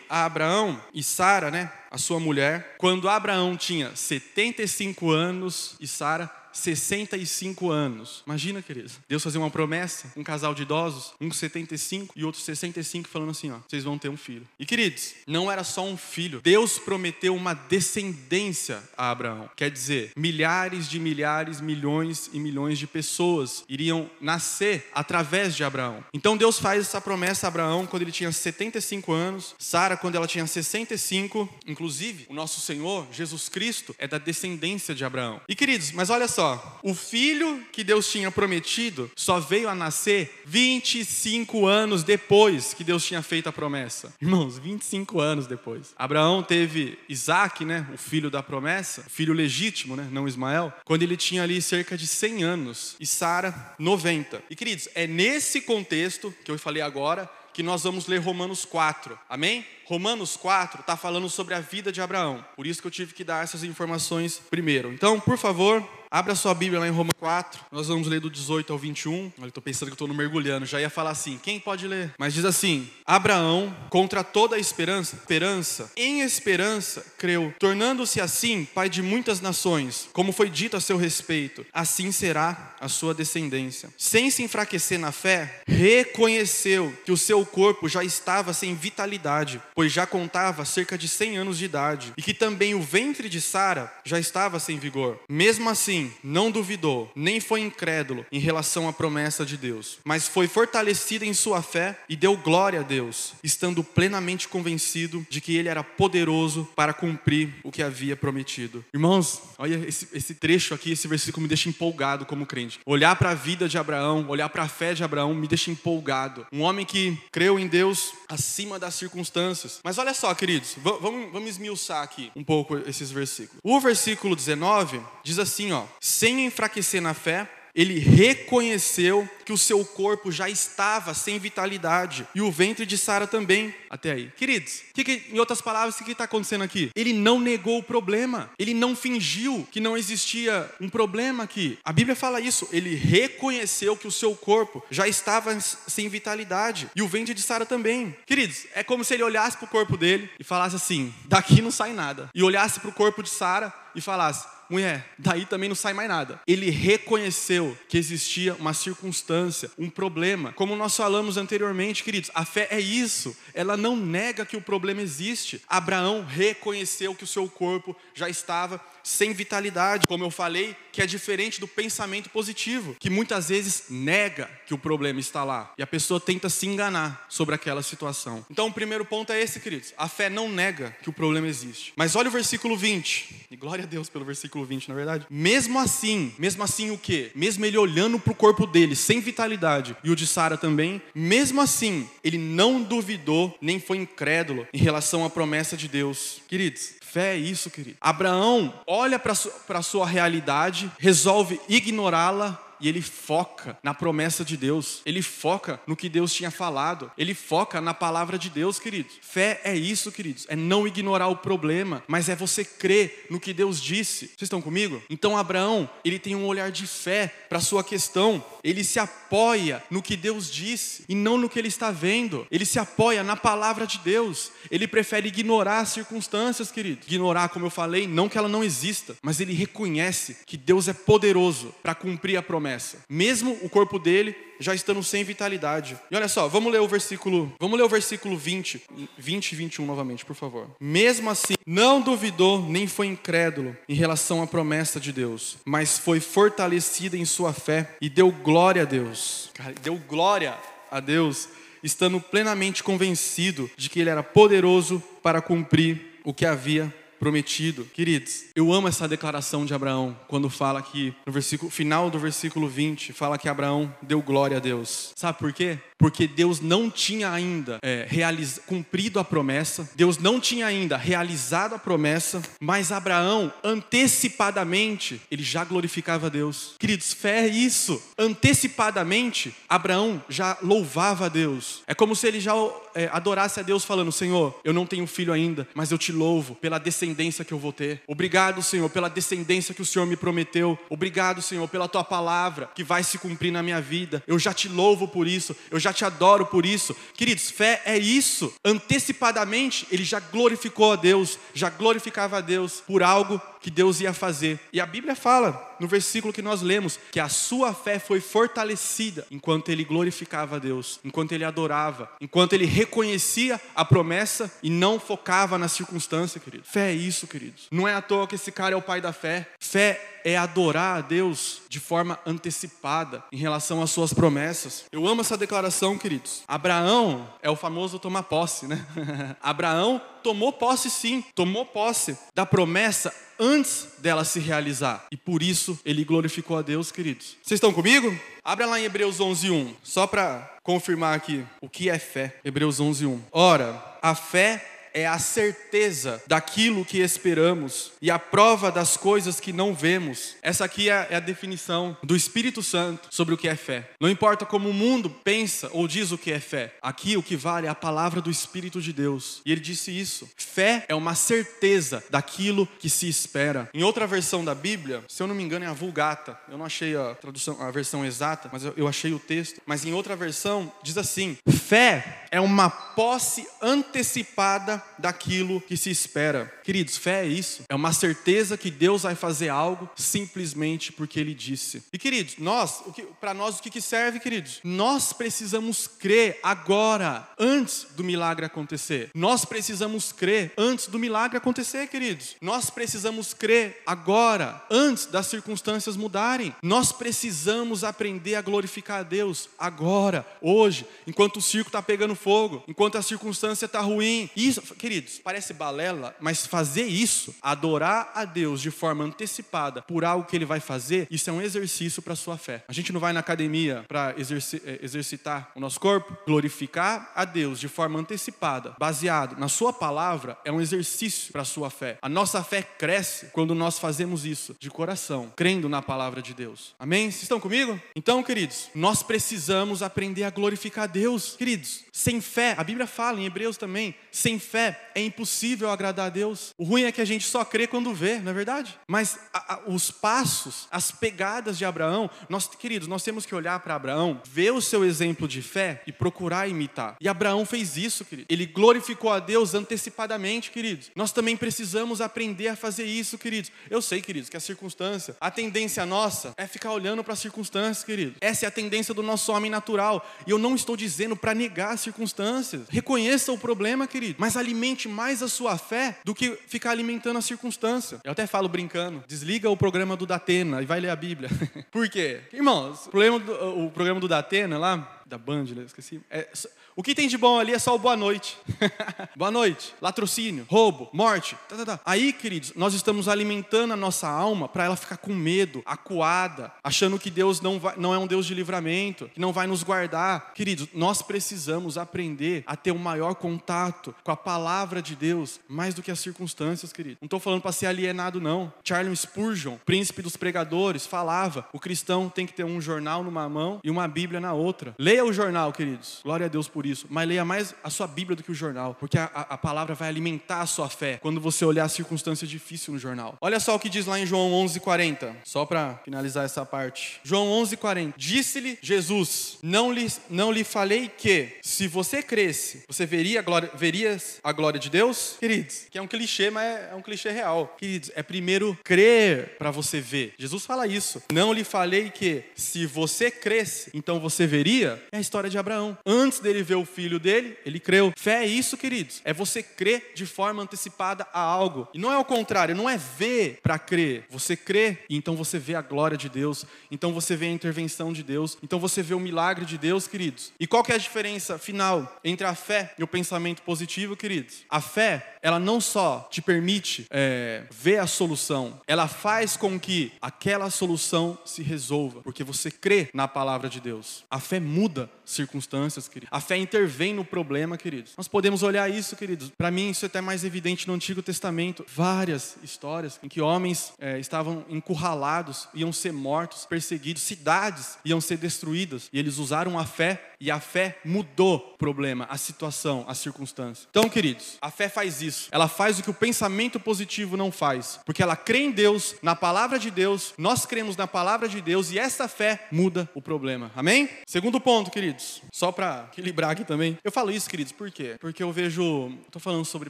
a 0.07 0.25
Abraão 0.25 0.79
e 0.93 1.01
Sara, 1.01 1.49
né, 1.49 1.71
a 1.89 1.97
sua 1.97 2.19
mulher, 2.19 2.75
quando 2.77 3.09
Abraão 3.09 3.57
tinha 3.57 3.95
75 3.95 5.09
anos 5.09 5.75
e 5.79 5.87
Sara 5.87 6.29
65 6.55 7.69
anos. 7.69 8.23
Imagina, 8.25 8.61
querido. 8.61 8.91
Deus 9.07 9.21
fazer 9.21 9.37
uma 9.37 9.49
promessa, 9.49 10.11
um 10.15 10.23
casal 10.23 10.55
de 10.55 10.63
idosos, 10.63 11.13
um 11.19 11.27
com 11.27 11.35
75 11.35 12.13
e 12.15 12.23
outro 12.23 12.39
65, 12.39 13.09
falando 13.09 13.31
assim: 13.31 13.51
ó, 13.51 13.59
vocês 13.67 13.83
vão 13.83 13.97
ter 13.97 14.09
um 14.09 14.17
filho. 14.17 14.47
E 14.57 14.65
queridos, 14.65 15.13
não 15.27 15.51
era 15.51 15.63
só 15.63 15.85
um 15.85 15.97
filho. 15.97 16.39
Deus 16.41 16.79
prometeu 16.79 17.35
uma 17.35 17.53
descendência 17.53 18.81
a 18.97 19.11
Abraão. 19.11 19.49
Quer 19.55 19.69
dizer, 19.69 20.11
milhares 20.15 20.89
de 20.89 20.99
milhares, 20.99 21.59
milhões 21.59 22.29
e 22.31 22.39
milhões 22.39 22.79
de 22.79 22.87
pessoas 22.87 23.65
iriam 23.67 24.09
nascer 24.21 24.89
através 24.93 25.55
de 25.55 25.63
Abraão. 25.63 26.03
Então 26.13 26.37
Deus 26.37 26.57
faz 26.57 26.81
essa 26.81 27.01
promessa 27.01 27.47
a 27.47 27.49
Abraão 27.49 27.85
quando 27.85 28.03
ele 28.03 28.11
tinha 28.11 28.31
75 28.31 29.11
anos, 29.11 29.55
Sara 29.59 29.97
quando 29.97 30.15
ela 30.15 30.27
tinha 30.27 30.47
65. 30.47 31.49
Inclusive, 31.67 32.25
o 32.29 32.33
nosso 32.33 32.61
Senhor, 32.61 33.05
Jesus 33.11 33.49
Cristo, 33.49 33.93
é 33.97 34.07
da 34.07 34.17
descendência 34.17 34.95
de 34.95 35.03
Abraão. 35.03 35.41
E 35.49 35.55
queridos, 35.55 35.91
mas 35.91 36.09
olha 36.09 36.27
só 36.27 36.44
só, 36.45 36.79
o 36.83 36.93
filho 36.93 37.65
que 37.71 37.83
Deus 37.83 38.11
tinha 38.11 38.29
prometido 38.29 39.09
só 39.15 39.39
veio 39.39 39.67
a 39.67 39.73
nascer 39.73 40.43
25 40.45 41.65
anos 41.65 42.03
depois 42.03 42.71
que 42.73 42.83
Deus 42.83 43.03
tinha 43.03 43.23
feito 43.23 43.49
a 43.49 43.53
promessa. 43.53 44.13
Irmãos, 44.21 44.59
25 44.59 45.19
anos 45.19 45.47
depois. 45.47 45.93
Abraão 45.97 46.43
teve 46.43 46.99
Isaac, 47.09 47.65
né, 47.65 47.87
o 47.91 47.97
filho 47.97 48.29
da 48.29 48.43
promessa, 48.43 49.03
filho 49.09 49.33
legítimo, 49.33 49.95
né, 49.95 50.07
não 50.11 50.27
Ismael, 50.27 50.71
quando 50.85 51.01
ele 51.01 51.17
tinha 51.17 51.41
ali 51.41 51.59
cerca 51.61 51.97
de 51.97 52.05
100 52.05 52.43
anos 52.43 52.95
e 52.99 53.07
Sara 53.07 53.73
90. 53.79 54.43
E 54.47 54.55
queridos, 54.55 54.87
é 54.93 55.07
nesse 55.07 55.61
contexto 55.61 56.33
que 56.43 56.51
eu 56.51 56.59
falei 56.59 56.83
agora 56.83 57.27
que 57.55 57.63
nós 57.63 57.83
vamos 57.83 58.05
ler 58.05 58.17
Romanos 58.17 58.65
4. 58.65 59.17
Amém? 59.29 59.65
Romanos 59.85 60.35
4 60.35 60.81
está 60.81 60.97
falando 60.97 61.29
sobre 61.29 61.53
a 61.53 61.61
vida 61.61 61.89
de 61.89 62.01
Abraão. 62.01 62.43
Por 62.53 62.67
isso 62.67 62.81
que 62.81 62.87
eu 62.87 62.91
tive 62.91 63.13
que 63.13 63.23
dar 63.23 63.45
essas 63.45 63.63
informações 63.63 64.41
primeiro. 64.49 64.91
Então, 64.91 65.21
por 65.21 65.37
favor, 65.37 65.81
abra 66.15 66.33
sua 66.33 66.53
Bíblia 66.53 66.79
lá 66.79 66.87
em 66.87 66.91
Romanos 66.91 67.11
4. 67.19 67.65
Nós 67.69 67.89
vamos 67.89 68.07
ler 68.07 68.21
do 68.21 68.29
18 68.29 68.71
ao 68.71 68.79
21. 68.79 69.33
Olha, 69.37 69.49
estou 69.49 69.61
pensando 69.61 69.89
que 69.89 69.95
estou 69.95 70.07
no 70.07 70.13
mergulhando. 70.13 70.65
Já 70.65 70.79
ia 70.79 70.89
falar 70.89 71.09
assim. 71.09 71.37
Quem 71.43 71.59
pode 71.59 71.85
ler? 71.85 72.13
Mas 72.17 72.33
diz 72.33 72.45
assim: 72.45 72.89
Abraão, 73.05 73.75
contra 73.89 74.23
toda 74.23 74.55
a 74.55 74.59
esperança, 74.59 75.17
esperança, 75.17 75.91
em 75.97 76.21
esperança, 76.21 77.05
creu, 77.17 77.53
tornando-se 77.59 78.21
assim 78.21 78.63
pai 78.73 78.87
de 78.87 79.01
muitas 79.01 79.41
nações, 79.41 80.07
como 80.13 80.31
foi 80.31 80.49
dito 80.49 80.77
a 80.77 80.79
seu 80.79 80.95
respeito. 80.95 81.65
Assim 81.73 82.13
será 82.13 82.75
a 82.79 82.87
sua 82.87 83.13
descendência. 83.13 83.89
Sem 83.97 84.29
se 84.29 84.41
enfraquecer 84.41 84.97
na 84.97 85.11
fé, 85.11 85.63
reconheceu 85.67 86.97
que 87.05 87.11
o 87.11 87.17
seu 87.17 87.45
corpo 87.45 87.89
já 87.89 88.05
estava 88.05 88.53
sem 88.53 88.73
vitalidade 88.73 89.61
pois 89.73 89.91
já 89.91 90.07
contava 90.07 90.63
cerca 90.63 90.97
de 90.97 91.07
100 91.07 91.37
anos 91.37 91.57
de 91.57 91.65
idade, 91.65 92.13
e 92.15 92.21
que 92.21 92.33
também 92.33 92.73
o 92.73 92.81
ventre 92.81 93.27
de 93.27 93.41
Sara 93.41 93.91
já 94.05 94.17
estava 94.17 94.57
sem 94.57 94.79
vigor. 94.79 95.19
Mesmo 95.29 95.69
assim, 95.69 96.04
não 96.23 96.51
duvidou, 96.51 97.11
nem 97.15 97.39
foi 97.39 97.61
incrédulo 97.61 98.25
em 98.31 98.39
relação 98.39 98.87
à 98.87 98.93
promessa 98.93 99.45
de 99.45 99.57
Deus, 99.57 99.99
mas 100.03 100.27
foi 100.27 100.47
fortalecido 100.47 101.25
em 101.25 101.33
sua 101.33 101.61
fé 101.61 101.99
e 102.09 102.15
deu 102.15 102.35
glória 102.37 102.81
a 102.81 102.83
Deus, 102.83 103.33
estando 103.43 103.83
plenamente 103.83 104.47
convencido 104.47 105.25
de 105.29 105.41
que 105.41 105.55
ele 105.55 105.69
era 105.69 105.83
poderoso 105.83 106.67
para 106.75 106.93
cumprir 106.93 107.53
o 107.63 107.71
que 107.71 107.83
havia 107.83 108.15
prometido. 108.15 108.83
Irmãos, 108.93 109.41
olha 109.57 109.75
esse, 109.87 110.07
esse 110.13 110.35
trecho 110.35 110.73
aqui, 110.73 110.91
esse 110.91 111.07
versículo 111.07 111.43
me 111.43 111.47
deixa 111.47 111.69
empolgado 111.69 112.25
como 112.25 112.45
crente. 112.45 112.79
Olhar 112.85 113.15
para 113.15 113.31
a 113.31 113.35
vida 113.35 113.67
de 113.67 113.77
Abraão, 113.77 114.25
olhar 114.27 114.49
para 114.49 114.63
a 114.63 114.67
fé 114.67 114.93
de 114.93 115.03
Abraão 115.03 115.33
me 115.33 115.47
deixa 115.47 115.71
empolgado. 115.71 116.45
Um 116.51 116.61
homem 116.61 116.85
que 116.85 117.17
creu 117.31 117.59
em 117.59 117.67
Deus 117.67 118.13
acima 118.27 118.79
das 118.79 118.95
circunstâncias 118.95 119.45
mas 119.83 119.97
olha 119.97 120.13
só, 120.13 120.33
queridos, 120.33 120.75
vamos, 120.77 121.31
vamos 121.31 121.49
esmiuçar 121.49 122.03
aqui 122.03 122.31
um 122.35 122.43
pouco 122.43 122.77
esses 122.87 123.11
versículos. 123.11 123.59
O 123.63 123.79
versículo 123.79 124.35
19 124.35 125.01
diz 125.23 125.39
assim, 125.39 125.71
ó: 125.71 125.83
sem 125.99 126.45
enfraquecer 126.45 127.01
na 127.01 127.13
fé, 127.13 127.49
ele 127.75 127.99
reconheceu 127.99 129.29
que 129.43 129.51
o 129.51 129.57
seu 129.57 129.83
corpo 129.83 130.31
já 130.31 130.49
estava 130.49 131.13
sem 131.13 131.37
vitalidade 131.37 132.25
e 132.33 132.41
o 132.41 132.49
ventre 132.49 132.85
de 132.85 132.97
Sara 132.97 133.27
também. 133.27 133.75
Até 133.89 134.13
aí. 134.13 134.31
Queridos, 134.37 134.81
que 134.93 135.03
que, 135.03 135.23
em 135.31 135.37
outras 135.37 135.61
palavras, 135.61 135.99
o 135.99 136.03
que 136.03 136.13
está 136.13 136.23
acontecendo 136.23 136.63
aqui? 136.63 136.89
Ele 136.95 137.11
não 137.11 137.39
negou 137.39 137.77
o 137.77 137.83
problema, 137.83 138.49
ele 138.57 138.73
não 138.73 138.95
fingiu 138.95 139.67
que 139.69 139.81
não 139.81 139.97
existia 139.97 140.71
um 140.79 140.89
problema 140.89 141.43
aqui. 141.43 141.77
A 141.83 141.91
Bíblia 141.91 142.15
fala 142.15 142.39
isso, 142.39 142.67
ele 142.71 142.95
reconheceu 142.95 143.97
que 143.97 144.07
o 144.07 144.11
seu 144.11 144.33
corpo 144.35 144.83
já 144.89 145.07
estava 145.07 145.59
sem 145.59 146.07
vitalidade 146.07 146.89
e 146.95 147.01
o 147.01 147.07
ventre 147.07 147.33
de 147.33 147.41
Sara 147.41 147.65
também. 147.65 148.15
Queridos, 148.25 148.65
é 148.73 148.83
como 148.83 149.03
se 149.03 149.13
ele 149.13 149.23
olhasse 149.23 149.57
para 149.57 149.65
o 149.65 149.69
corpo 149.69 149.97
dele 149.97 150.29
e 150.39 150.43
falasse 150.43 150.77
assim: 150.77 151.13
daqui 151.25 151.61
não 151.61 151.71
sai 151.71 151.91
nada. 151.91 152.29
E 152.33 152.41
olhasse 152.41 152.79
para 152.79 152.89
o 152.89 152.93
corpo 152.93 153.21
de 153.21 153.29
Sara 153.29 153.73
e 153.93 154.01
falasse: 154.01 154.54
mulher, 154.69 155.13
daí 155.17 155.45
também 155.45 155.69
não 155.69 155.75
sai 155.75 155.93
mais 155.93 156.09
nada. 156.09 156.39
Ele 156.47 156.69
reconheceu 156.69 157.77
que 157.87 157.97
existia 157.97 158.53
uma 158.55 158.73
circunstância, 158.73 159.71
um 159.77 159.89
problema. 159.89 160.53
Como 160.53 160.75
nós 160.75 160.95
falamos 160.95 161.37
anteriormente, 161.37 162.03
queridos, 162.03 162.31
a 162.33 162.45
fé 162.45 162.67
é 162.71 162.79
isso. 162.79 163.35
Ela 163.53 163.77
não 163.77 163.95
nega 163.95 164.45
que 164.45 164.57
o 164.57 164.61
problema 164.61 165.01
existe. 165.01 165.61
Abraão 165.67 166.25
reconheceu 166.25 167.15
que 167.15 167.23
o 167.23 167.27
seu 167.27 167.47
corpo 167.47 167.95
já 168.13 168.29
estava 168.29 168.81
sem 169.03 169.33
vitalidade, 169.33 170.07
como 170.07 170.23
eu 170.23 170.31
falei, 170.31 170.75
que 170.91 171.01
é 171.01 171.05
diferente 171.05 171.59
do 171.59 171.67
pensamento 171.67 172.29
positivo, 172.29 172.95
que 172.99 173.09
muitas 173.09 173.49
vezes 173.49 173.83
nega 173.89 174.49
que 174.65 174.73
o 174.73 174.77
problema 174.77 175.19
está 175.19 175.43
lá 175.43 175.71
e 175.77 175.83
a 175.83 175.87
pessoa 175.87 176.19
tenta 176.19 176.49
se 176.49 176.65
enganar 176.65 177.25
sobre 177.29 177.53
aquela 177.53 177.83
situação. 177.83 178.43
Então, 178.49 178.67
o 178.67 178.73
primeiro 178.73 179.05
ponto 179.05 179.31
é 179.31 179.39
esse, 179.39 179.59
queridos: 179.59 179.93
a 179.97 180.07
fé 180.07 180.29
não 180.29 180.49
nega 180.49 180.95
que 181.03 181.09
o 181.09 181.13
problema 181.13 181.47
existe. 181.47 181.93
Mas 181.95 182.15
olha 182.15 182.29
o 182.29 182.31
versículo 182.31 182.75
20, 182.75 183.47
e 183.51 183.55
glória 183.55 183.83
a 183.83 183.87
Deus 183.87 184.09
pelo 184.09 184.25
versículo 184.25 184.54
20, 184.63 184.89
na 184.89 184.95
verdade. 184.95 185.25
Mesmo 185.29 185.79
assim, 185.79 186.33
mesmo 186.37 186.63
assim 186.63 186.91
o 186.91 186.97
que? 186.97 187.31
Mesmo 187.35 187.65
ele 187.65 187.77
olhando 187.77 188.19
para 188.19 188.31
o 188.31 188.35
corpo 188.35 188.65
dele 188.65 188.95
sem 188.95 189.19
vitalidade 189.19 189.97
e 190.03 190.11
o 190.11 190.15
de 190.15 190.27
Sara 190.27 190.57
também, 190.57 191.01
mesmo 191.13 191.59
assim, 191.59 192.07
ele 192.23 192.37
não 192.37 192.81
duvidou 192.81 193.57
nem 193.59 193.79
foi 193.79 193.97
incrédulo 193.97 194.67
em 194.73 194.77
relação 194.77 195.25
à 195.25 195.29
promessa 195.29 195.75
de 195.75 195.87
Deus. 195.87 196.41
Queridos, 196.47 196.95
Fé 197.15 197.35
é 197.35 197.37
isso, 197.37 197.69
querido. 197.69 197.95
Abraão 198.01 198.73
olha 198.85 199.17
para 199.17 199.31
a 199.69 199.81
sua 199.81 200.05
realidade, 200.05 200.91
resolve 200.99 201.61
ignorá-la 201.69 202.61
e 202.79 202.89
ele 202.89 203.01
foca 203.01 203.77
na 203.81 203.93
promessa 203.93 204.43
de 204.43 204.57
Deus, 204.57 205.01
ele 205.05 205.21
foca 205.21 205.79
no 205.87 205.95
que 205.95 206.09
Deus 206.09 206.33
tinha 206.33 206.51
falado, 206.51 207.11
ele 207.17 207.33
foca 207.33 207.79
na 207.79 207.93
palavra 207.93 208.37
de 208.37 208.49
Deus, 208.49 208.79
queridos. 208.79 209.13
Fé 209.21 209.61
é 209.63 209.75
isso, 209.75 210.11
queridos, 210.11 210.45
é 210.49 210.55
não 210.55 210.87
ignorar 210.87 211.27
o 211.27 211.37
problema, 211.37 212.03
mas 212.07 212.29
é 212.29 212.35
você 212.35 212.63
crer 212.63 213.27
no 213.29 213.39
que 213.39 213.53
Deus 213.53 213.81
disse. 213.81 214.27
Vocês 214.27 214.43
estão 214.43 214.61
comigo? 214.61 215.01
Então 215.09 215.37
Abraão, 215.37 215.89
ele 216.03 216.19
tem 216.19 216.35
um 216.35 216.45
olhar 216.45 216.71
de 216.71 216.87
fé 216.87 217.27
para 217.49 217.59
sua 217.59 217.83
questão, 217.83 218.43
ele 218.63 218.83
se 218.83 218.99
apoia 218.99 219.83
no 219.89 220.01
que 220.01 220.15
Deus 220.15 220.51
disse 220.51 221.03
e 221.07 221.15
não 221.15 221.37
no 221.37 221.49
que 221.49 221.59
ele 221.59 221.67
está 221.67 221.91
vendo, 221.91 222.45
ele 222.51 222.65
se 222.65 222.79
apoia 222.79 223.23
na 223.23 223.35
palavra 223.35 223.87
de 223.87 223.99
Deus, 223.99 224.51
ele 224.69 224.87
prefere 224.87 225.27
ignorar 225.27 225.79
as 225.79 225.89
circunstâncias, 225.89 226.71
queridos. 226.71 227.07
Ignorar, 227.07 227.49
como 227.49 227.65
eu 227.65 227.69
falei, 227.69 228.07
não 228.07 228.29
que 228.29 228.37
ela 228.37 228.49
não 228.49 228.63
exista, 228.63 229.15
mas 229.21 229.39
ele 229.39 229.53
reconhece 229.53 230.37
que 230.45 230.57
Deus 230.57 230.87
é 230.87 230.93
poderoso 230.93 231.73
para 231.81 231.95
cumprir 231.95 232.37
a 232.37 232.43
promessa 232.43 232.64
promessa, 232.65 232.97
mesmo 233.07 233.57
o 233.61 233.69
corpo 233.69 233.99
dele 233.99 234.35
já 234.59 234.73
estando 234.73 235.03
sem 235.03 235.23
vitalidade. 235.23 235.99
E 236.09 236.15
olha 236.15 236.27
só, 236.27 236.47
vamos 236.47 236.71
ler 236.71 236.79
o 236.79 236.87
versículo, 236.87 237.53
vamos 237.59 237.77
ler 237.77 237.85
o 237.85 237.89
versículo 237.89 238.35
20, 238.35 238.81
20 239.17 239.51
e 239.51 239.55
21 239.55 239.85
novamente, 239.85 240.25
por 240.25 240.35
favor. 240.35 240.67
Mesmo 240.79 241.29
assim, 241.29 241.53
não 241.65 242.01
duvidou 242.01 242.67
nem 242.67 242.87
foi 242.87 243.05
incrédulo 243.05 243.77
em 243.87 243.93
relação 243.93 244.41
à 244.41 244.47
promessa 244.47 244.99
de 244.99 245.11
Deus, 245.11 245.57
mas 245.63 245.99
foi 245.99 246.19
fortalecido 246.19 247.15
em 247.15 247.25
sua 247.25 247.53
fé 247.53 247.95
e 248.01 248.09
deu 248.09 248.31
glória 248.31 248.81
a 248.81 248.85
Deus. 248.85 249.51
Cara, 249.53 249.75
deu 249.83 249.95
glória 250.07 250.57
a 250.89 250.99
Deus, 250.99 251.47
estando 251.83 252.19
plenamente 252.19 252.81
convencido 252.81 253.69
de 253.77 253.89
que 253.91 253.99
ele 253.99 254.09
era 254.09 254.23
poderoso 254.23 255.03
para 255.21 255.39
cumprir 255.39 256.19
o 256.23 256.33
que 256.33 256.45
havia 256.45 256.91
prometido. 257.19 257.85
Queridos, 257.93 258.45
eu 258.55 258.71
amo 258.71 258.87
essa 258.87 259.07
declaração 259.07 259.65
de 259.65 259.73
Abraão, 259.73 260.17
quando 260.27 260.49
fala 260.49 260.81
que 260.81 261.13
no 261.25 261.31
versículo 261.31 261.71
final 261.71 262.09
do 262.09 262.19
versículo 262.19 262.67
20, 262.67 263.13
fala 263.13 263.37
que 263.37 263.49
Abraão 263.49 263.93
deu 264.01 264.21
glória 264.21 264.57
a 264.57 264.59
Deus. 264.59 265.11
Sabe 265.15 265.37
por 265.37 265.53
quê? 265.53 265.79
Porque 265.97 266.27
Deus 266.27 266.59
não 266.59 266.89
tinha 266.89 267.31
ainda 267.31 267.79
é, 267.81 268.05
realiz... 268.07 268.59
cumprido 268.65 269.19
a 269.19 269.23
promessa, 269.23 269.89
Deus 269.95 270.17
não 270.17 270.39
tinha 270.39 270.65
ainda 270.65 270.97
realizado 270.97 271.75
a 271.75 271.79
promessa, 271.79 272.41
mas 272.59 272.91
Abraão, 272.91 273.51
antecipadamente, 273.63 275.21
ele 275.31 275.43
já 275.43 275.63
glorificava 275.63 276.27
a 276.27 276.29
Deus. 276.29 276.75
Queridos, 276.79 277.13
fé 277.13 277.45
é 277.45 277.47
isso. 277.47 278.01
Antecipadamente, 278.17 279.55
Abraão 279.69 280.23
já 280.29 280.57
louvava 280.61 281.25
a 281.25 281.29
Deus. 281.29 281.81
É 281.87 281.93
como 281.93 282.15
se 282.15 282.27
ele 282.27 282.39
já 282.39 282.53
é, 282.93 283.09
adorasse 283.11 283.59
a 283.59 283.63
Deus, 283.63 283.83
falando: 283.83 284.11
Senhor, 284.11 284.59
eu 284.63 284.73
não 284.73 284.85
tenho 284.85 285.05
filho 285.05 285.33
ainda, 285.33 285.67
mas 285.73 285.91
eu 285.91 285.97
te 285.97 286.11
louvo 286.11 286.55
pela 286.55 286.77
descendência 286.77 287.45
que 287.45 287.53
eu 287.53 287.59
vou 287.59 287.73
ter. 287.73 288.01
Obrigado, 288.07 288.61
Senhor, 288.61 288.89
pela 288.89 289.09
descendência 289.09 289.73
que 289.73 289.81
o 289.81 289.85
Senhor 289.85 290.05
me 290.05 290.15
prometeu. 290.15 290.77
Obrigado, 290.89 291.41
Senhor, 291.41 291.67
pela 291.67 291.87
tua 291.87 292.03
palavra 292.03 292.69
que 292.73 292.83
vai 292.83 293.03
se 293.03 293.17
cumprir 293.17 293.51
na 293.51 293.61
minha 293.61 293.81
vida. 293.81 294.23
Eu 294.25 294.39
já 294.39 294.53
te 294.53 294.67
louvo 294.67 295.07
por 295.07 295.27
isso. 295.27 295.55
Eu 295.69 295.79
já 295.85 295.93
te 295.93 296.03
adoro 296.03 296.45
por 296.45 296.65
isso. 296.65 296.95
Queridos, 297.13 297.51
fé 297.51 297.81
é 297.85 297.97
isso. 297.97 298.53
Antecipadamente, 298.63 299.87
ele 299.91 300.03
já 300.03 300.19
glorificou 300.19 300.93
a 300.93 300.95
Deus, 300.95 301.37
já 301.53 301.69
glorificava 301.69 302.37
a 302.37 302.41
Deus 302.41 302.81
por 302.85 303.03
algo 303.03 303.39
que 303.65 303.71
Deus 303.71 303.99
ia 303.99 304.13
fazer. 304.13 304.59
E 304.71 304.79
a 304.79 304.85
Bíblia 304.85 305.15
fala, 305.15 305.75
no 305.79 305.87
versículo 305.87 306.31
que 306.31 306.43
nós 306.43 306.61
lemos, 306.61 306.99
que 307.11 307.19
a 307.19 307.27
sua 307.27 307.73
fé 307.73 307.97
foi 307.97 308.21
fortalecida 308.21 309.25
enquanto 309.31 309.69
ele 309.69 309.83
glorificava 309.83 310.57
a 310.57 310.59
Deus, 310.59 310.99
enquanto 311.03 311.31
ele 311.31 311.43
adorava, 311.43 312.07
enquanto 312.21 312.53
ele 312.53 312.67
reconhecia 312.67 313.59
a 313.73 313.83
promessa 313.83 314.53
e 314.61 314.69
não 314.69 314.99
focava 314.99 315.57
na 315.57 315.67
circunstância, 315.67 316.39
querido. 316.39 316.63
Fé 316.63 316.91
é 316.91 316.93
isso, 316.93 317.25
queridos. 317.25 317.65
Não 317.71 317.87
é 317.87 317.95
à 317.95 318.03
toa 318.03 318.27
que 318.27 318.35
esse 318.35 318.51
cara 318.51 318.75
é 318.75 318.77
o 318.77 318.83
pai 318.83 319.01
da 319.01 319.11
fé. 319.11 319.49
Fé 319.59 320.19
é 320.23 320.37
adorar 320.37 320.97
a 320.97 321.01
Deus 321.01 321.61
de 321.67 321.79
forma 321.79 322.19
antecipada 322.23 323.23
em 323.31 323.37
relação 323.37 323.81
às 323.81 323.89
suas 323.89 324.13
promessas. 324.13 324.85
Eu 324.91 325.07
amo 325.07 325.21
essa 325.21 325.37
declaração, 325.37 325.97
queridos. 325.97 326.43
Abraão 326.47 327.27
é 327.41 327.49
o 327.49 327.55
famoso 327.55 327.97
tomar 327.97 328.23
posse, 328.23 328.67
né? 328.67 328.85
Abraão 329.41 329.99
tomou 330.23 330.51
posse 330.51 330.89
sim, 330.89 331.23
tomou 331.35 331.65
posse 331.65 332.17
da 332.33 332.45
promessa 332.45 333.13
antes 333.39 333.87
dela 333.99 334.23
se 334.23 334.39
realizar. 334.39 335.05
E 335.11 335.17
por 335.17 335.41
isso 335.41 335.79
ele 335.85 336.03
glorificou 336.03 336.57
a 336.57 336.61
Deus, 336.61 336.91
queridos. 336.91 337.37
Vocês 337.41 337.57
estão 337.57 337.73
comigo? 337.73 338.17
Abra 338.43 338.65
lá 338.65 338.79
em 338.79 338.83
Hebreus 338.83 339.19
11:1, 339.19 339.73
só 339.83 340.05
para 340.05 340.57
confirmar 340.63 341.15
aqui 341.15 341.43
o 341.61 341.69
que 341.69 341.89
é 341.89 341.97
fé. 341.97 342.39
Hebreus 342.43 342.79
11:1. 342.79 343.19
Ora, 343.31 343.83
a 344.01 344.13
fé 344.13 344.74
é 344.95 345.05
a 345.05 345.19
certeza 345.19 346.23
daquilo 346.25 346.85
que 346.85 346.99
esperamos 346.99 347.91
e 348.01 348.09
a 348.09 348.17
prova 348.17 348.71
das 348.71 348.95
coisas 348.95 349.41
que 349.41 349.51
não 349.51 349.75
vemos. 349.75 350.35
Essa 350.41 350.63
aqui 350.63 350.89
é, 350.89 351.07
é 351.09 351.15
a 351.17 351.19
definição 351.19 351.97
do 352.01 352.15
Espírito 352.15 352.63
Santo 352.63 353.09
sobre 353.11 353.33
o 353.33 353.37
que 353.37 353.49
é 353.49 353.57
fé. 353.57 353.89
Não 353.99 354.09
importa 354.09 354.45
como 354.45 354.69
o 354.69 354.73
mundo 354.73 355.09
pensa 355.09 355.69
ou 355.73 355.85
diz 355.85 356.13
o 356.13 356.17
que 356.17 356.31
é 356.31 356.39
fé, 356.39 356.73
aqui 356.81 357.17
o 357.17 357.23
que 357.23 357.35
vale 357.35 357.67
é 357.67 357.69
a 357.69 357.75
palavra 357.75 358.21
do 358.21 358.31
Espírito 358.31 358.81
de 358.81 358.93
Deus. 358.93 359.41
E 359.45 359.51
ele 359.51 359.59
disse 359.59 359.91
isso: 359.91 360.29
fé 360.37 360.85
é 360.87 360.95
uma 360.95 361.13
certeza 361.13 362.01
daquilo 362.09 362.65
que 362.79 362.89
se 362.89 363.09
espera. 363.09 363.69
Em 363.73 363.83
outra 363.83 364.07
versão 364.07 364.45
da 364.45 364.55
Bíblia, 364.55 365.03
se 365.09 365.21
eu 365.21 365.27
não 365.27 365.35
me 365.35 365.43
engano, 365.43 365.65
é 365.65 365.67
a 365.67 365.73
Vulgata. 365.73 366.39
Eu 366.49 366.57
não 366.57 366.65
achei 366.65 366.95
a 366.95 367.13
tradução, 367.15 367.61
a 367.61 367.69
versão 367.69 368.05
exata, 368.05 368.49
mas 368.51 368.63
eu, 368.63 368.73
eu 368.77 368.87
achei 368.87 369.13
o 369.13 369.19
texto. 369.19 369.61
Mas 369.65 369.83
em 369.83 369.93
outra 369.93 370.15
versão 370.15 370.71
diz 370.81 370.97
assim: 370.97 371.37
fé 371.49 372.25
é 372.31 372.39
uma 372.39 372.69
posse 372.69 373.45
antecipada 373.61 374.84
daquilo 374.97 375.61
que 375.61 375.77
se 375.77 375.89
espera. 375.89 376.51
Queridos, 376.63 376.97
fé 376.97 377.25
é 377.25 377.27
isso. 377.27 377.63
É 377.69 377.75
uma 377.75 377.93
certeza 377.93 378.57
que 378.57 378.71
Deus 378.71 379.03
vai 379.03 379.15
fazer 379.15 379.49
algo 379.49 379.89
simplesmente 379.95 380.91
porque 380.91 381.19
Ele 381.19 381.33
disse. 381.33 381.83
E 381.91 381.97
queridos, 381.97 382.35
nós, 382.37 382.83
para 383.19 383.33
nós 383.33 383.59
o 383.59 383.61
que, 383.61 383.81
serve, 383.81 384.19
queridos? 384.19 384.59
Nós 384.63 385.13
precisamos 385.13 385.87
crer 385.87 386.39
agora, 386.41 387.27
antes 387.37 387.87
do 387.95 388.03
milagre 388.03 388.45
acontecer. 388.45 389.11
Nós 389.13 389.45
precisamos 389.45 390.11
crer 390.11 390.53
antes 390.57 390.87
do 390.87 390.97
milagre 390.97 391.37
acontecer, 391.37 391.87
queridos. 391.87 392.35
Nós 392.41 392.69
precisamos 392.69 393.33
crer 393.33 393.81
agora, 393.85 394.63
antes 394.69 395.05
das 395.05 395.27
circunstâncias 395.27 395.95
mudarem. 395.95 396.55
Nós 396.61 396.91
precisamos 396.91 397.83
aprender 397.83 398.35
a 398.35 398.41
glorificar 398.41 398.99
a 398.99 399.03
Deus 399.03 399.49
agora, 399.57 400.25
hoje, 400.41 400.85
enquanto 401.05 401.37
o 401.37 401.41
circo 401.41 401.69
está 401.69 401.81
pegando 401.81 402.15
fogo, 402.15 402.63
enquanto 402.67 402.97
a 402.97 403.01
circunstância 403.01 403.65
está 403.65 403.81
ruim. 403.81 404.29
Isso, 404.35 404.61
queridos, 404.75 405.19
parece 405.23 405.53
balela, 405.53 406.15
mas 406.19 406.45
fazer 406.45 406.85
isso, 406.85 407.35
adorar 407.41 408.11
a 408.13 408.25
Deus 408.25 408.61
de 408.61 408.71
forma 408.71 409.03
antecipada 409.03 409.81
por 409.81 410.05
algo 410.05 410.25
que 410.25 410.35
ele 410.35 410.45
vai 410.45 410.59
fazer, 410.59 411.07
isso 411.09 411.29
é 411.29 411.33
um 411.33 411.41
exercício 411.41 412.01
para 412.01 412.13
a 412.13 412.15
sua 412.15 412.37
fé. 412.37 412.63
A 412.67 412.73
gente 412.73 412.91
não 412.91 412.99
vai 412.99 413.13
na 413.13 413.19
academia 413.19 413.85
para 413.87 414.13
exerci 414.17 414.61
eh, 414.65 414.79
exercitar 414.81 415.51
o 415.55 415.59
nosso 415.59 415.79
corpo, 415.79 416.15
glorificar 416.25 417.11
a 417.15 417.25
Deus 417.25 417.59
de 417.59 417.67
forma 417.67 417.99
antecipada, 417.99 418.75
baseado 418.79 419.37
na 419.39 419.47
sua 419.47 419.73
palavra, 419.73 420.37
é 420.45 420.51
um 420.51 420.61
exercício 420.61 421.31
para 421.31 421.41
a 421.41 421.45
sua 421.45 421.69
fé. 421.69 421.97
A 422.01 422.09
nossa 422.09 422.43
fé 422.43 422.61
cresce 422.61 423.27
quando 423.27 423.55
nós 423.55 423.79
fazemos 423.79 424.25
isso 424.25 424.55
de 424.59 424.69
coração, 424.69 425.31
crendo 425.35 425.69
na 425.69 425.81
palavra 425.81 426.21
de 426.21 426.33
Deus. 426.33 426.75
Amém? 426.79 427.09
Vocês 427.09 427.23
estão 427.23 427.39
comigo? 427.39 427.79
Então, 427.95 428.21
queridos, 428.23 428.69
nós 428.75 429.01
precisamos 429.01 429.81
aprender 429.81 430.23
a 430.23 430.29
glorificar 430.29 430.85
a 430.85 430.87
Deus. 430.87 431.35
Queridos, 431.35 431.85
sem 431.91 432.19
fé, 432.21 432.55
a 432.57 432.63
Bíblia 432.63 432.87
fala 432.87 433.19
em 433.19 433.25
Hebreus 433.25 433.57
também, 433.57 433.95
sem 434.11 434.39
fé 434.39 434.64
é 434.95 435.01
impossível 435.01 435.69
agradar 435.69 436.07
a 436.07 436.09
Deus. 436.09 436.53
O 436.57 436.63
ruim 436.63 436.83
é 436.83 436.91
que 436.91 437.01
a 437.01 437.05
gente 437.05 437.27
só 437.27 437.43
crê 437.43 437.67
quando 437.67 437.93
vê, 437.93 438.19
não 438.19 438.31
é 438.31 438.33
verdade? 438.33 438.77
Mas 438.87 439.19
a, 439.33 439.55
a, 439.55 439.59
os 439.67 439.91
passos, 439.91 440.67
as 440.71 440.91
pegadas 440.91 441.57
de 441.57 441.65
Abraão, 441.65 442.09
nós, 442.29 442.47
queridos, 442.47 442.87
nós 442.87 443.03
temos 443.03 443.25
que 443.25 443.35
olhar 443.35 443.59
para 443.59 443.75
Abraão, 443.75 444.21
ver 444.25 444.51
o 444.51 444.61
seu 444.61 444.85
exemplo 444.85 445.27
de 445.27 445.41
fé 445.41 445.81
e 445.85 445.91
procurar 445.91 446.47
imitar. 446.47 446.95
E 447.01 447.07
Abraão 447.07 447.45
fez 447.45 447.77
isso, 447.77 448.05
querido. 448.05 448.27
Ele 448.29 448.45
glorificou 448.45 449.11
a 449.11 449.19
Deus 449.19 449.53
antecipadamente, 449.53 450.51
queridos. 450.51 450.91
Nós 450.95 451.11
também 451.11 451.35
precisamos 451.35 452.01
aprender 452.01 452.47
a 452.47 452.55
fazer 452.55 452.85
isso, 452.85 453.17
queridos. 453.17 453.51
Eu 453.69 453.81
sei, 453.81 454.01
queridos, 454.01 454.29
que 454.29 454.37
a 454.37 454.39
circunstância, 454.39 455.15
a 455.19 455.29
tendência 455.29 455.85
nossa 455.85 456.33
é 456.37 456.47
ficar 456.47 456.71
olhando 456.71 457.03
para 457.03 457.13
as 457.13 457.19
circunstâncias, 457.19 457.83
querido. 457.83 458.15
Essa 458.21 458.45
é 458.45 458.47
a 458.47 458.51
tendência 458.51 458.93
do 458.93 459.03
nosso 459.03 459.31
homem 459.31 459.51
natural. 459.51 460.05
E 460.25 460.31
eu 460.31 460.37
não 460.37 460.55
estou 460.55 460.77
dizendo 460.77 461.15
para 461.15 461.33
negar 461.33 461.73
as 461.73 461.81
circunstâncias. 461.81 462.67
Reconheça 462.69 463.31
o 463.31 463.37
problema, 463.37 463.87
querido, 463.87 464.15
mas 464.17 464.37
alimente 464.45 464.87
mais 464.87 465.21
a 465.21 465.27
sua 465.27 465.57
fé 465.57 465.99
do 466.05 466.15
que 466.15 466.37
ficar 466.47 466.71
alimentando 466.71 467.17
a 467.17 467.21
circunstância. 467.21 467.99
Eu 468.03 468.11
até 468.11 468.25
falo 468.27 468.47
brincando, 468.47 469.03
desliga 469.07 469.49
o 469.49 469.57
programa 469.57 469.97
do 469.97 470.05
Datena 470.05 470.61
e 470.61 470.65
vai 470.65 470.79
ler 470.79 470.89
a 470.89 470.95
Bíblia. 470.95 471.29
Por 471.71 471.89
quê? 471.89 472.21
Irmãos, 472.31 472.87
o, 472.87 473.19
do, 473.19 473.65
o 473.65 473.71
programa 473.71 473.99
do 473.99 474.07
Datena 474.07 474.57
lá, 474.57 475.01
da 475.05 475.17
Band, 475.19 475.45
esqueci. 475.65 476.01
É, 476.09 476.27
o 476.75 476.81
que 476.81 476.95
tem 476.95 477.07
de 477.07 477.17
bom 477.17 477.39
ali 477.39 477.53
é 477.53 477.59
só 477.59 477.75
o 477.75 477.79
boa 477.79 477.95
noite. 477.95 478.37
boa 479.15 479.29
noite, 479.29 479.73
latrocínio, 479.79 480.45
roubo, 480.49 480.89
morte. 480.91 481.37
Tá, 481.47 481.55
tá, 481.55 481.65
tá. 481.65 481.79
Aí, 481.85 482.11
queridos, 482.11 482.53
nós 482.55 482.73
estamos 482.73 483.07
alimentando 483.07 483.73
a 483.73 483.77
nossa 483.77 484.07
alma 484.07 484.49
para 484.49 484.65
ela 484.65 484.75
ficar 484.75 484.97
com 484.97 485.13
medo, 485.13 485.61
acuada, 485.65 486.51
achando 486.63 486.97
que 486.97 487.11
Deus 487.11 487.39
não, 487.39 487.59
vai, 487.59 487.75
não 487.77 487.93
é 487.93 487.99
um 487.99 488.07
Deus 488.07 488.25
de 488.25 488.33
livramento, 488.33 489.07
que 489.13 489.19
não 489.19 489.31
vai 489.31 489.45
nos 489.45 489.61
guardar. 489.61 490.33
Queridos, 490.33 490.67
nós 490.73 491.03
precisamos 491.03 491.77
aprender 491.77 492.43
a 492.47 492.55
ter 492.55 492.71
um 492.71 492.77
maior 492.77 493.13
contato 493.13 493.93
com 494.03 494.11
a 494.11 494.17
palavra 494.17 494.81
de 494.81 494.95
Deus, 494.95 495.39
mais 495.47 495.75
do 495.75 495.83
que 495.83 495.91
as 495.91 495.99
circunstâncias, 495.99 496.73
querido. 496.73 496.97
Não 496.99 497.05
estou 497.05 497.19
falando 497.19 497.41
para 497.41 497.51
ser 497.51 497.67
alienado, 497.67 498.19
não. 498.19 498.51
Charles 498.63 499.01
Spurgeon, 499.01 499.57
príncipe 499.63 500.01
dos 500.01 500.17
pregadores, 500.17 500.87
falava: 500.87 501.47
o 501.53 501.59
cristão 501.59 502.09
tem 502.09 502.25
que 502.25 502.33
ter 502.33 502.43
um 502.43 502.59
jornal 502.59 503.03
numa 503.03 503.29
mão 503.29 503.59
e 503.63 503.69
uma 503.69 503.87
Bíblia 503.87 504.19
na 504.19 504.33
outra. 504.33 504.73
Leia 504.79 504.94
o 505.03 505.13
jornal, 505.13 505.53
queridos. 505.53 506.01
Glória 506.03 506.25
a 506.25 506.29
Deus 506.29 506.47
por 506.47 506.65
por 506.65 506.71
isso, 506.71 506.87
mas 506.89 507.07
leia 507.07 507.23
mais 507.23 507.53
a 507.63 507.69
sua 507.69 507.85
Bíblia 507.85 508.15
do 508.15 508.23
que 508.23 508.31
o 508.31 508.35
jornal, 508.35 508.75
porque 508.79 508.97
a, 508.97 509.05
a, 509.05 509.37
palavra 509.37 509.75
vai 509.75 509.87
alimentar 509.87 510.41
a 510.41 510.45
sua 510.47 510.67
fé 510.67 510.97
quando 510.99 511.21
você 511.21 511.45
olhar 511.45 511.65
a 511.65 511.69
circunstância 511.69 512.25
difícil 512.25 512.73
no 512.73 512.79
jornal. 512.79 513.15
Olha 513.21 513.39
só 513.39 513.55
o 513.55 513.59
que 513.59 513.69
diz 513.69 513.85
lá 513.85 513.99
em 513.99 514.05
João 514.05 514.31
11:40, 514.31 515.15
só 515.23 515.45
para 515.45 515.79
finalizar 515.85 516.25
essa 516.25 516.43
parte. 516.43 516.99
João 517.03 517.27
11:40. 517.43 517.93
Disse-lhe 517.95 518.57
Jesus: 518.61 519.37
Não 519.43 519.71
lhe 519.71 519.85
não 520.09 520.31
lhe 520.31 520.43
falei 520.43 520.89
que 520.89 521.37
se 521.43 521.67
você 521.67 522.01
cresce, 522.01 522.63
você 522.67 522.85
veria 522.85 523.19
a 523.19 523.21
glória, 523.21 523.51
verias 523.53 524.19
a 524.23 524.31
glória 524.31 524.59
de 524.59 524.69
Deus? 524.69 525.17
Queridos, 525.19 525.67
que 525.69 525.77
é 525.77 525.81
um 525.81 525.87
clichê, 525.87 526.31
mas 526.31 526.45
é, 526.45 526.69
é 526.71 526.75
um 526.75 526.81
clichê 526.81 527.11
real. 527.11 527.55
Queridos, 527.59 527.91
é 527.93 528.01
primeiro 528.01 528.57
crer 528.63 529.35
para 529.37 529.51
você 529.51 529.79
ver. 529.79 530.15
Jesus 530.17 530.45
fala 530.45 530.65
isso. 530.65 531.03
Não 531.13 531.31
lhe 531.31 531.43
falei 531.43 531.91
que 531.91 532.23
se 532.33 532.65
você 532.65 533.11
cresce, 533.11 533.69
então 533.73 533.99
você 533.99 534.25
veria? 534.25 534.83
É 534.91 534.97
a 534.97 535.01
história 535.01 535.29
de 535.29 535.37
Abraão. 535.37 535.77
Antes 535.85 536.19
dele 536.19 536.43
ver 536.43 536.55
o 536.55 536.65
filho 536.65 536.99
dele, 536.99 537.37
ele 537.45 537.59
creu. 537.59 537.93
Fé 537.97 538.23
é 538.23 538.27
isso, 538.27 538.57
queridos. 538.57 539.01
É 539.03 539.13
você 539.13 539.41
crer 539.41 539.91
de 539.95 540.05
forma 540.05 540.43
antecipada 540.43 541.07
a 541.13 541.19
algo. 541.19 541.67
E 541.73 541.79
não 541.79 541.91
é 541.91 541.97
o 541.97 542.05
contrário, 542.05 542.55
não 542.55 542.69
é 542.69 542.77
ver 542.77 543.39
para 543.41 543.57
crer. 543.57 544.05
Você 544.09 544.35
crê 544.35 544.79
e 544.89 544.95
então 544.95 545.15
você 545.15 545.37
vê 545.37 545.55
a 545.55 545.61
glória 545.61 545.97
de 545.97 546.09
Deus. 546.09 546.45
Então 546.71 546.93
você 546.93 547.15
vê 547.15 547.27
a 547.27 547.31
intervenção 547.31 547.91
de 547.91 548.03
Deus. 548.03 548.37
Então 548.41 548.59
você 548.59 548.81
vê 548.81 548.93
o 548.93 548.99
milagre 548.99 549.45
de 549.45 549.57
Deus, 549.57 549.87
queridos. 549.87 550.31
E 550.39 550.47
qual 550.47 550.63
que 550.63 550.71
é 550.71 550.75
a 550.75 550.79
diferença 550.79 551.37
final 551.37 551.99
entre 552.03 552.25
a 552.25 552.35
fé 552.35 552.73
e 552.77 552.83
o 552.83 552.87
pensamento 552.87 553.41
positivo, 553.41 553.95
queridos? 553.95 554.45
A 554.49 554.61
fé, 554.61 555.15
ela 555.21 555.39
não 555.39 555.61
só 555.61 556.07
te 556.11 556.21
permite 556.21 556.85
é, 556.89 557.43
ver 557.51 557.79
a 557.79 557.87
solução, 557.87 558.59
ela 558.67 558.87
faz 558.87 559.37
com 559.37 559.59
que 559.59 559.91
aquela 560.01 560.49
solução 560.49 561.17
se 561.25 561.41
resolva, 561.41 562.01
porque 562.01 562.23
você 562.23 562.51
crê 562.51 562.89
na 562.93 563.07
palavra 563.07 563.49
de 563.49 563.59
Deus. 563.59 564.03
A 564.09 564.19
fé 564.19 564.39
muda 564.39 564.74
circunstâncias, 565.05 565.87
queridos. 565.87 566.09
A 566.11 566.19
fé 566.19 566.37
intervém 566.37 566.93
no 566.93 567.05
problema, 567.05 567.57
queridos. 567.57 567.93
Nós 567.97 568.07
podemos 568.07 568.43
olhar 568.43 568.69
isso, 568.69 568.95
queridos. 568.95 569.31
Para 569.37 569.51
mim, 569.51 569.69
isso 569.69 569.85
é 569.85 569.87
até 569.87 570.01
mais 570.01 570.23
evidente 570.23 570.67
no 570.67 570.73
Antigo 570.73 571.01
Testamento. 571.01 571.65
Várias 571.73 572.37
histórias 572.43 572.99
em 573.03 573.07
que 573.07 573.21
homens 573.21 573.73
é, 573.79 573.99
estavam 573.99 574.43
encurralados, 574.49 575.47
iam 575.53 575.71
ser 575.71 575.93
mortos, 575.93 576.45
perseguidos, 576.45 577.03
cidades 577.03 577.77
iam 577.85 578.01
ser 578.01 578.17
destruídas. 578.17 578.89
E 578.91 578.99
eles 578.99 579.17
usaram 579.17 579.57
a 579.57 579.65
fé 579.65 580.11
e 580.19 580.31
a 580.31 580.39
fé 580.39 580.79
mudou 580.83 581.53
o 581.53 581.57
problema, 581.57 582.05
a 582.09 582.17
situação, 582.17 582.85
a 582.87 582.95
circunstância. 582.95 583.67
Então, 583.69 583.89
queridos, 583.89 584.37
a 584.41 584.49
fé 584.49 584.69
faz 584.69 585.01
isso. 585.01 585.29
Ela 585.31 585.47
faz 585.47 585.79
o 585.79 585.83
que 585.83 585.89
o 585.89 585.93
pensamento 585.93 586.59
positivo 586.59 587.17
não 587.17 587.31
faz. 587.31 587.79
Porque 587.85 588.01
ela 588.01 588.15
crê 588.15 588.39
em 588.39 588.51
Deus, 588.51 588.95
na 589.01 589.15
palavra 589.15 589.59
de 589.59 589.69
Deus, 589.69 590.13
nós 590.17 590.45
cremos 590.45 590.75
na 590.77 590.87
palavra 590.87 591.27
de 591.27 591.41
Deus 591.41 591.71
e 591.71 591.79
essa 591.79 592.07
fé 592.07 592.47
muda 592.51 592.89
o 592.93 593.01
problema. 593.01 593.51
Amém? 593.55 593.89
Segundo 594.07 594.39
ponto, 594.39 594.64
queridos, 594.71 595.21
só 595.31 595.51
para 595.51 595.87
equilibrar 595.91 596.31
aqui 596.31 596.43
também. 596.43 596.77
Eu 596.83 596.91
falo 596.91 597.11
isso, 597.11 597.29
queridos, 597.29 597.51
por 597.51 597.71
quê? 597.71 597.95
Porque 597.99 598.21
eu 598.21 598.31
vejo, 598.31 598.91
estou 599.05 599.21
falando 599.21 599.45
sobre 599.45 599.69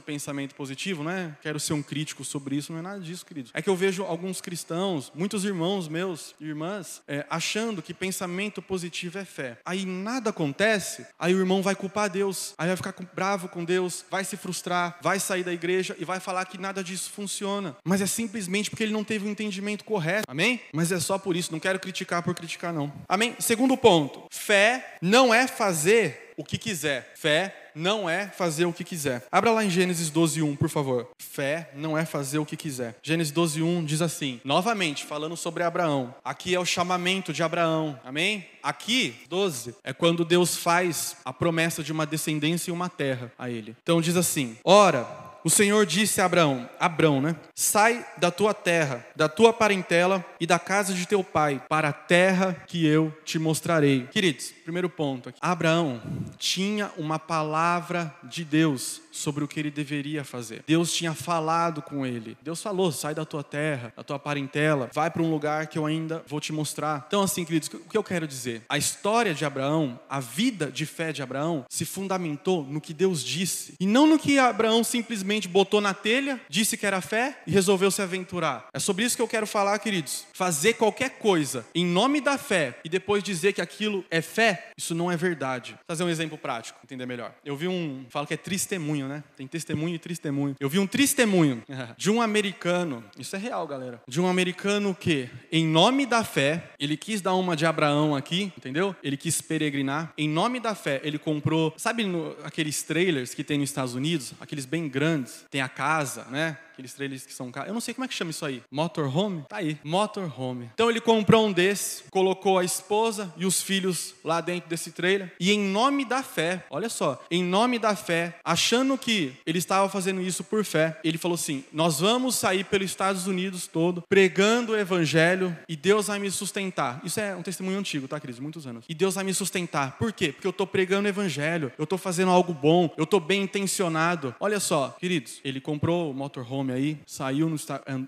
pensamento 0.00 0.54
positivo, 0.54 1.02
né? 1.02 1.36
Quero 1.42 1.58
ser 1.60 1.72
um 1.72 1.82
crítico 1.82 2.24
sobre 2.24 2.56
isso, 2.56 2.72
não 2.72 2.78
é 2.78 2.82
nada 2.82 3.00
disso, 3.00 3.24
queridos. 3.24 3.50
É 3.54 3.62
que 3.62 3.68
eu 3.68 3.76
vejo 3.76 4.04
alguns 4.04 4.40
cristãos, 4.40 5.12
muitos 5.14 5.44
irmãos 5.44 5.88
meus, 5.88 6.34
irmãs, 6.40 7.02
é, 7.06 7.24
achando 7.30 7.82
que 7.82 7.94
pensamento 7.94 8.60
positivo 8.60 9.18
é 9.18 9.24
fé. 9.24 9.58
Aí 9.64 9.84
nada 9.84 10.30
acontece, 10.30 11.06
aí 11.18 11.34
o 11.34 11.38
irmão 11.38 11.62
vai 11.62 11.74
culpar 11.74 12.10
Deus, 12.10 12.54
aí 12.58 12.68
vai 12.68 12.76
ficar 12.76 12.94
bravo 13.14 13.48
com 13.48 13.64
Deus, 13.64 14.04
vai 14.10 14.24
se 14.24 14.36
frustrar, 14.36 14.98
vai 15.00 15.18
sair 15.18 15.44
da 15.44 15.52
igreja 15.52 15.96
e 15.98 16.04
vai 16.04 16.20
falar 16.20 16.44
que 16.44 16.58
nada 16.58 16.82
disso 16.82 17.10
funciona. 17.10 17.76
Mas 17.84 18.00
é 18.00 18.06
simplesmente 18.06 18.70
porque 18.70 18.82
ele 18.82 18.92
não 18.92 19.04
teve 19.04 19.24
o 19.24 19.28
um 19.28 19.30
entendimento 19.30 19.84
correto. 19.84 20.24
Amém? 20.28 20.60
Mas 20.72 20.92
é 20.92 21.00
só 21.00 21.18
por 21.18 21.36
isso, 21.36 21.52
não 21.52 21.60
quero 21.60 21.78
criticar 21.78 22.22
por 22.22 22.34
criticar, 22.34 22.72
não. 22.72 22.92
Amém? 23.08 23.34
Segundo 23.38 23.76
ponto: 23.76 24.24
fé 24.30 24.85
não 25.00 25.32
é 25.32 25.46
fazer 25.46 26.32
o 26.36 26.44
que 26.44 26.58
quiser. 26.58 27.12
Fé 27.16 27.70
não 27.74 28.08
é 28.08 28.28
fazer 28.28 28.64
o 28.64 28.72
que 28.72 28.84
quiser. 28.84 29.26
Abra 29.30 29.50
lá 29.50 29.64
em 29.64 29.70
Gênesis 29.70 30.10
12:1, 30.10 30.56
por 30.56 30.68
favor. 30.68 31.10
Fé 31.18 31.70
não 31.74 31.96
é 31.96 32.04
fazer 32.04 32.38
o 32.38 32.46
que 32.46 32.56
quiser. 32.56 32.96
Gênesis 33.02 33.32
12:1 33.32 33.84
diz 33.84 34.02
assim, 34.02 34.40
novamente 34.44 35.04
falando 35.04 35.36
sobre 35.36 35.62
Abraão. 35.62 36.14
Aqui 36.24 36.54
é 36.54 36.60
o 36.60 36.64
chamamento 36.64 37.32
de 37.32 37.42
Abraão. 37.42 37.98
Amém? 38.04 38.46
Aqui, 38.62 39.14
12, 39.28 39.76
é 39.84 39.92
quando 39.92 40.24
Deus 40.24 40.56
faz 40.56 41.16
a 41.24 41.32
promessa 41.32 41.82
de 41.82 41.92
uma 41.92 42.06
descendência 42.06 42.70
e 42.70 42.72
uma 42.72 42.88
terra 42.88 43.32
a 43.38 43.48
ele. 43.48 43.76
Então 43.82 44.00
diz 44.00 44.16
assim: 44.16 44.56
Ora, 44.64 45.25
o 45.46 45.48
Senhor 45.48 45.86
disse 45.86 46.20
a 46.20 46.24
Abraão, 46.24 46.68
Abrão, 46.76 47.20
né? 47.20 47.36
Sai 47.54 48.04
da 48.18 48.32
tua 48.32 48.52
terra, 48.52 49.06
da 49.14 49.28
tua 49.28 49.52
parentela 49.52 50.24
e 50.40 50.46
da 50.46 50.58
casa 50.58 50.92
de 50.92 51.06
teu 51.06 51.22
pai, 51.22 51.62
para 51.68 51.90
a 51.90 51.92
terra 51.92 52.64
que 52.66 52.84
eu 52.84 53.16
te 53.24 53.38
mostrarei. 53.38 54.08
Queridos, 54.08 54.52
primeiro 54.64 54.90
ponto 54.90 55.28
aqui. 55.28 55.38
Abraão 55.40 56.02
tinha 56.36 56.90
uma 56.98 57.16
palavra 57.16 58.12
de 58.24 58.44
Deus 58.44 59.00
sobre 59.12 59.44
o 59.44 59.48
que 59.48 59.60
ele 59.60 59.70
deveria 59.70 60.24
fazer. 60.24 60.64
Deus 60.66 60.92
tinha 60.92 61.14
falado 61.14 61.80
com 61.80 62.04
ele. 62.04 62.36
Deus 62.42 62.60
falou: 62.60 62.90
sai 62.90 63.14
da 63.14 63.24
tua 63.24 63.44
terra, 63.44 63.92
da 63.96 64.02
tua 64.02 64.18
parentela, 64.18 64.90
vai 64.92 65.10
para 65.10 65.22
um 65.22 65.30
lugar 65.30 65.68
que 65.68 65.78
eu 65.78 65.86
ainda 65.86 66.24
vou 66.26 66.40
te 66.40 66.52
mostrar. 66.52 67.04
Então, 67.06 67.22
assim, 67.22 67.44
queridos, 67.44 67.68
o 67.68 67.88
que 67.88 67.96
eu 67.96 68.02
quero 68.02 68.26
dizer? 68.26 68.62
A 68.68 68.76
história 68.76 69.32
de 69.32 69.44
Abraão, 69.44 69.98
a 70.10 70.18
vida 70.18 70.70
de 70.70 70.84
fé 70.84 71.12
de 71.12 71.22
Abraão, 71.22 71.64
se 71.68 71.84
fundamentou 71.84 72.64
no 72.64 72.80
que 72.80 72.92
Deus 72.92 73.22
disse 73.22 73.74
e 73.78 73.86
não 73.86 74.08
no 74.08 74.18
que 74.18 74.38
Abraão 74.38 74.82
simplesmente 74.82 75.35
botou 75.44 75.80
na 75.80 75.94
telha, 75.94 76.40
disse 76.48 76.76
que 76.76 76.86
era 76.86 77.00
fé 77.00 77.38
e 77.46 77.50
resolveu 77.50 77.90
se 77.90 78.02
aventurar. 78.02 78.66
É 78.72 78.78
sobre 78.78 79.04
isso 79.04 79.16
que 79.16 79.22
eu 79.22 79.28
quero 79.28 79.46
falar, 79.46 79.78
queridos. 79.78 80.26
Fazer 80.32 80.74
qualquer 80.74 81.18
coisa 81.18 81.66
em 81.74 81.84
nome 81.84 82.20
da 82.20 82.38
fé 82.38 82.78
e 82.84 82.88
depois 82.88 83.22
dizer 83.22 83.52
que 83.52 83.60
aquilo 83.60 84.04
é 84.10 84.20
fé, 84.20 84.70
isso 84.76 84.94
não 84.94 85.10
é 85.10 85.16
verdade. 85.16 85.72
Vou 85.72 85.80
fazer 85.88 86.04
um 86.04 86.08
exemplo 86.08 86.38
prático, 86.38 86.78
entender 86.84 87.06
melhor. 87.06 87.34
Eu 87.44 87.56
vi 87.56 87.68
um, 87.68 88.06
falo 88.08 88.26
que 88.26 88.34
é 88.34 88.36
testemunho 88.36 88.96
né? 89.08 89.22
Tem 89.36 89.46
testemunho 89.46 89.94
e 89.94 89.98
testemunho. 89.98 90.56
Eu 90.58 90.68
vi 90.68 90.78
um 90.78 90.86
testemunho 90.86 91.62
de 91.96 92.10
um 92.10 92.22
americano, 92.22 93.04
isso 93.18 93.36
é 93.36 93.38
real, 93.38 93.66
galera, 93.66 94.00
de 94.06 94.20
um 94.20 94.26
americano 94.26 94.94
que 94.94 95.28
em 95.50 95.66
nome 95.66 96.06
da 96.06 96.24
fé, 96.24 96.70
ele 96.78 96.96
quis 96.96 97.20
dar 97.20 97.34
uma 97.34 97.56
de 97.56 97.66
Abraão 97.66 98.14
aqui, 98.14 98.52
entendeu? 98.56 98.94
Ele 99.02 99.16
quis 99.16 99.40
peregrinar. 99.40 100.12
Em 100.16 100.28
nome 100.28 100.60
da 100.60 100.74
fé, 100.74 101.00
ele 101.02 101.18
comprou, 101.18 101.74
sabe 101.76 102.04
no, 102.04 102.36
aqueles 102.42 102.82
trailers 102.82 103.34
que 103.34 103.44
tem 103.44 103.58
nos 103.58 103.70
Estados 103.70 103.94
Unidos, 103.94 104.32
aqueles 104.40 104.64
bem 104.64 104.88
grandes, 105.26 105.44
tem 105.50 105.60
a 105.60 105.68
casa, 105.68 106.24
né? 106.30 106.56
Aqueles 106.76 106.92
trailers 106.92 107.24
que 107.24 107.32
são 107.32 107.50
caros. 107.50 107.68
Eu 107.68 107.74
não 107.74 107.80
sei 107.80 107.94
como 107.94 108.04
é 108.04 108.08
que 108.08 108.14
chama 108.14 108.30
isso 108.30 108.44
aí. 108.44 108.62
Motorhome? 108.70 109.44
Tá 109.48 109.56
aí, 109.56 109.78
motorhome. 109.82 110.70
Então 110.74 110.90
ele 110.90 111.00
comprou 111.00 111.46
um 111.46 111.52
desses, 111.52 112.04
colocou 112.10 112.58
a 112.58 112.64
esposa 112.64 113.32
e 113.36 113.46
os 113.46 113.62
filhos 113.62 114.14
lá 114.22 114.42
dentro 114.42 114.68
desse 114.68 114.92
trailer. 114.92 115.32
E 115.40 115.50
em 115.50 115.58
nome 115.58 116.04
da 116.04 116.22
fé, 116.22 116.66
olha 116.68 116.90
só, 116.90 117.24
em 117.30 117.42
nome 117.42 117.78
da 117.78 117.96
fé, 117.96 118.38
achando 118.44 118.98
que 118.98 119.32
ele 119.46 119.58
estava 119.58 119.88
fazendo 119.88 120.20
isso 120.20 120.44
por 120.44 120.64
fé, 120.64 121.00
ele 121.02 121.16
falou 121.16 121.36
assim: 121.36 121.64
Nós 121.72 122.00
vamos 122.00 122.34
sair 122.34 122.64
pelos 122.64 122.90
Estados 122.90 123.26
Unidos 123.26 123.66
todo, 123.66 124.02
pregando 124.02 124.72
o 124.72 124.76
evangelho 124.76 125.56
e 125.66 125.74
Deus 125.74 126.08
vai 126.08 126.18
me 126.18 126.30
sustentar. 126.30 127.00
Isso 127.02 127.18
é 127.18 127.34
um 127.34 127.42
testemunho 127.42 127.78
antigo, 127.78 128.06
tá, 128.06 128.20
Cris? 128.20 128.38
Muitos 128.38 128.66
anos. 128.66 128.84
E 128.86 128.94
Deus 128.94 129.14
vai 129.14 129.24
me 129.24 129.32
sustentar. 129.32 129.96
Por 129.98 130.12
quê? 130.12 130.32
Porque 130.32 130.46
eu 130.46 130.50
estou 130.50 130.66
pregando 130.66 131.06
o 131.06 131.08
evangelho, 131.08 131.72
eu 131.78 131.84
estou 131.84 131.98
fazendo 131.98 132.30
algo 132.30 132.52
bom, 132.52 132.92
eu 132.98 133.04
estou 133.04 133.18
bem 133.18 133.44
intencionado. 133.44 134.34
Olha 134.38 134.60
só, 134.60 134.94
queridos, 135.00 135.40
ele 135.42 135.60
comprou 135.60 136.10
o 136.10 136.14
motorhome 136.14 136.65
nome 136.66 136.72
aí, 136.72 136.98
saiu 137.06 137.48
no, 137.48 137.56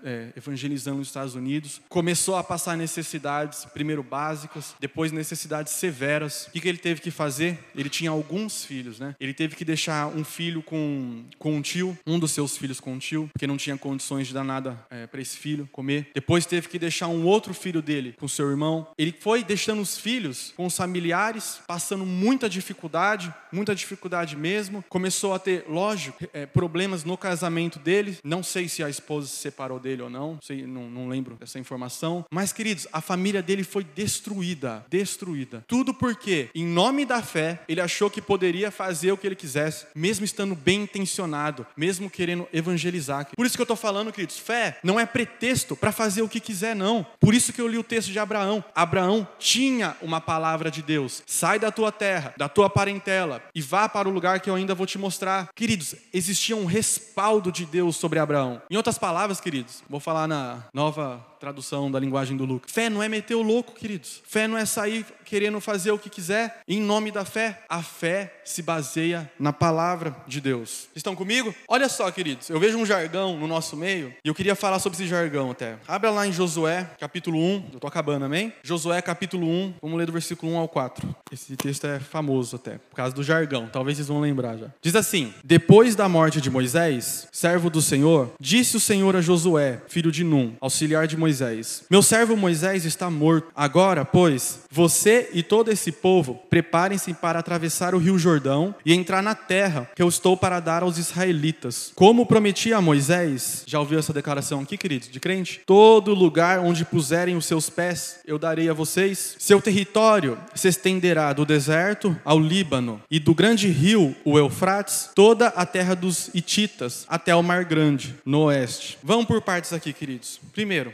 é, 0.03 0.29
evangelizando 0.35 0.97
nos 0.97 1.07
Estados 1.07 1.33
Unidos, 1.33 1.81
começou 1.87 2.35
a 2.35 2.43
passar 2.43 2.75
necessidades, 2.75 3.65
primeiro 3.65 4.03
básicas, 4.03 4.75
depois 4.79 5.11
necessidades 5.11 5.73
severas. 5.73 6.47
O 6.47 6.51
que, 6.51 6.59
que 6.59 6.67
ele 6.67 6.77
teve 6.77 6.99
que 6.99 7.09
fazer? 7.09 7.57
Ele 7.73 7.89
tinha 7.89 8.11
alguns 8.11 8.65
filhos, 8.65 8.99
né? 8.99 9.15
Ele 9.19 9.33
teve 9.33 9.55
que 9.55 9.63
deixar 9.63 10.07
um 10.07 10.23
filho 10.23 10.61
com, 10.61 11.23
com 11.37 11.55
um 11.55 11.61
tio, 11.61 11.97
um 12.05 12.19
dos 12.19 12.31
seus 12.31 12.57
filhos 12.57 12.79
com 12.79 12.93
um 12.93 12.99
tio, 12.99 13.29
porque 13.31 13.47
não 13.47 13.57
tinha 13.57 13.77
condições 13.77 14.27
de 14.27 14.33
dar 14.33 14.43
nada 14.43 14.77
é, 14.89 15.07
para 15.07 15.21
esse 15.21 15.37
filho 15.37 15.67
comer. 15.71 16.09
Depois 16.13 16.45
teve 16.45 16.67
que 16.67 16.77
deixar 16.77 17.07
um 17.07 17.25
outro 17.25 17.53
filho 17.53 17.81
dele 17.81 18.15
com 18.19 18.27
seu 18.27 18.49
irmão. 18.49 18.87
Ele 18.97 19.15
foi 19.17 19.43
deixando 19.43 19.81
os 19.81 19.97
filhos 19.97 20.53
com 20.57 20.65
os 20.65 20.75
familiares, 20.75 21.61
passando 21.65 22.05
muita 22.05 22.49
dificuldade, 22.49 23.33
muita 23.51 23.73
dificuldade 23.73 24.35
mesmo. 24.35 24.83
Começou 24.89 25.33
a 25.33 25.39
ter, 25.39 25.65
lógico, 25.67 26.27
é, 26.33 26.45
problemas 26.45 27.03
no 27.03 27.17
casamento 27.17 27.79
dele, 27.79 28.17
não 28.23 28.43
sei 28.49 28.67
se 28.67 28.83
a 28.83 28.89
esposa 28.89 29.27
se 29.27 29.35
separou 29.35 29.79
dele 29.79 30.01
ou 30.01 30.09
não, 30.09 30.39
sei, 30.41 30.65
não, 30.65 30.89
não 30.89 31.07
lembro 31.07 31.35
dessa 31.35 31.59
informação. 31.59 32.25
Mas, 32.31 32.51
queridos, 32.51 32.87
a 32.91 33.01
família 33.01 33.41
dele 33.41 33.63
foi 33.63 33.83
destruída. 33.83 34.85
Destruída. 34.89 35.63
Tudo 35.67 35.93
porque, 35.93 36.49
em 36.55 36.65
nome 36.65 37.05
da 37.05 37.21
fé, 37.21 37.61
ele 37.67 37.81
achou 37.81 38.09
que 38.09 38.21
poderia 38.21 38.71
fazer 38.71 39.11
o 39.11 39.17
que 39.17 39.27
ele 39.27 39.35
quisesse, 39.35 39.85
mesmo 39.95 40.25
estando 40.25 40.55
bem 40.55 40.83
intencionado, 40.83 41.65
mesmo 41.77 42.09
querendo 42.09 42.47
evangelizar. 42.51 43.27
Por 43.35 43.45
isso 43.45 43.55
que 43.55 43.61
eu 43.61 43.65
estou 43.65 43.77
falando, 43.77 44.11
queridos, 44.11 44.39
fé 44.39 44.79
não 44.83 44.99
é 44.99 45.05
pretexto 45.05 45.75
para 45.75 45.91
fazer 45.91 46.21
o 46.21 46.29
que 46.29 46.39
quiser, 46.39 46.75
não. 46.75 47.05
Por 47.19 47.33
isso 47.33 47.53
que 47.53 47.61
eu 47.61 47.67
li 47.67 47.77
o 47.77 47.83
texto 47.83 48.11
de 48.11 48.19
Abraão. 48.19 48.63
Abraão 48.73 49.27
tinha 49.37 49.95
uma 50.01 50.19
palavra 50.19 50.71
de 50.71 50.81
Deus: 50.81 51.21
sai 51.25 51.59
da 51.59 51.71
tua 51.71 51.91
terra, 51.91 52.33
da 52.37 52.49
tua 52.49 52.69
parentela 52.69 53.41
e 53.53 53.61
vá 53.61 53.87
para 53.87 54.07
o 54.07 54.11
lugar 54.11 54.39
que 54.39 54.49
eu 54.49 54.55
ainda 54.55 54.73
vou 54.73 54.85
te 54.85 54.97
mostrar. 54.97 55.49
Queridos, 55.53 55.95
existia 56.13 56.55
um 56.55 56.65
respaldo 56.65 57.51
de 57.51 57.65
Deus 57.65 57.95
sobre 57.95 58.19
Abraão. 58.19 58.38
Abraão. 58.39 58.61
Em 58.69 58.77
outras 58.77 58.97
palavras, 58.97 59.41
queridos, 59.41 59.83
vou 59.89 59.99
falar 59.99 60.27
na 60.27 60.63
nova 60.73 61.25
tradução 61.39 61.89
da 61.89 61.99
linguagem 61.99 62.35
do 62.35 62.45
Lucas. 62.45 62.71
Fé 62.71 62.89
não 62.89 63.01
é 63.01 63.07
meter 63.07 63.35
o 63.35 63.41
louco, 63.41 63.73
queridos. 63.73 64.21
Fé 64.27 64.47
não 64.47 64.57
é 64.57 64.65
sair 64.65 65.05
querendo 65.23 65.61
fazer 65.61 65.91
o 65.91 65.99
que 65.99 66.09
quiser 66.09 66.61
em 66.67 66.81
nome 66.81 67.11
da 67.11 67.23
fé. 67.23 67.63
A 67.69 67.81
fé 67.81 68.41
se 68.43 68.61
baseia 68.61 69.31
na 69.39 69.53
palavra 69.53 70.15
de 70.27 70.41
Deus. 70.41 70.87
Estão 70.95 71.15
comigo? 71.15 71.53
Olha 71.67 71.87
só, 71.87 72.11
queridos, 72.11 72.49
eu 72.49 72.59
vejo 72.59 72.77
um 72.77 72.85
jargão 72.85 73.37
no 73.37 73.47
nosso 73.47 73.77
meio 73.77 74.13
e 74.23 74.27
eu 74.27 74.35
queria 74.35 74.55
falar 74.55 74.79
sobre 74.79 74.97
esse 74.97 75.07
jargão 75.07 75.51
até. 75.51 75.77
Abra 75.87 76.09
lá 76.09 76.27
em 76.27 76.31
Josué, 76.33 76.89
capítulo 76.99 77.39
1. 77.39 77.69
Eu 77.73 77.79
tô 77.79 77.87
acabando, 77.87 78.25
amém? 78.25 78.51
Josué, 78.63 79.01
capítulo 79.01 79.47
1. 79.47 79.75
Vamos 79.81 79.97
ler 79.97 80.07
do 80.07 80.11
versículo 80.11 80.51
1 80.53 80.57
ao 80.57 80.67
4. 80.67 81.15
Esse 81.31 81.55
texto 81.55 81.85
é 81.85 81.99
famoso 81.99 82.55
até, 82.55 82.79
por 82.79 82.95
causa 82.95 83.15
do 83.15 83.23
jargão. 83.23 83.69
Talvez 83.71 83.97
vocês 83.97 84.07
vão 84.07 84.19
lembrar 84.19 84.57
já. 84.57 84.67
Diz 84.81 84.95
assim: 84.95 85.33
Depois 85.43 85.95
da 85.95 86.09
morte 86.09 86.41
de 86.41 86.49
Moisés, 86.49 87.27
servo 87.31 87.69
do 87.69 87.81
Senhor, 87.81 88.31
disse 88.39 88.75
o 88.75 88.79
Senhor 88.79 89.15
a 89.15 89.21
Josué, 89.21 89.81
filho 89.87 90.11
de 90.11 90.23
Num, 90.23 90.55
auxiliar 90.59 91.07
de 91.07 91.15
Moisés 91.15 91.28
Moisés: 91.29 91.83
Meu 91.89 92.01
servo 92.01 92.35
Moisés 92.35 92.85
está 92.85 93.07
morto. 93.07 93.49
Agora, 93.55 94.03
pois, 94.03 94.61
você 94.71 95.29
e 95.31 95.43
todo 95.43 95.71
esse 95.71 95.91
povo 95.91 96.39
preparem-se 96.49 97.13
para 97.13 97.37
atravessar 97.37 97.93
o 97.93 97.99
rio 97.99 98.17
Jordão 98.17 98.73
e 98.83 98.93
entrar 98.93 99.21
na 99.21 99.35
terra 99.35 99.87
que 99.95 100.01
eu 100.01 100.07
estou 100.07 100.35
para 100.35 100.59
dar 100.59 100.81
aos 100.81 100.97
israelitas. 100.97 101.91
Como 101.93 102.25
prometi 102.25 102.73
a 102.73 102.81
Moisés, 102.81 103.63
já 103.67 103.79
ouviu 103.79 103.99
essa 103.99 104.11
declaração 104.11 104.61
aqui, 104.61 104.75
queridos, 104.75 105.07
de 105.07 105.19
crente? 105.19 105.61
Todo 105.67 106.15
lugar 106.15 106.59
onde 106.59 106.83
puserem 106.83 107.35
os 107.35 107.45
seus 107.45 107.69
pés, 107.69 108.21
eu 108.25 108.39
darei 108.39 108.67
a 108.67 108.73
vocês. 108.73 109.35
Seu 109.37 109.61
território 109.61 110.35
se 110.55 110.67
estenderá 110.67 111.31
do 111.31 111.45
deserto 111.45 112.17
ao 112.25 112.39
Líbano 112.39 113.01
e 113.09 113.19
do 113.19 113.35
grande 113.35 113.67
rio, 113.67 114.15
o 114.25 114.39
Eufrates, 114.39 115.11
toda 115.13 115.47
a 115.49 115.65
terra 115.65 115.95
dos 115.95 116.31
Hititas 116.33 117.05
até 117.07 117.35
o 117.35 117.43
Mar 117.43 117.65
Grande, 117.65 118.15
no 118.25 118.45
oeste. 118.45 118.97
Vamos 119.03 119.25
por 119.25 119.41
partes 119.41 119.73
aqui, 119.73 119.93
queridos. 119.93 120.39
Primeiro, 120.53 120.91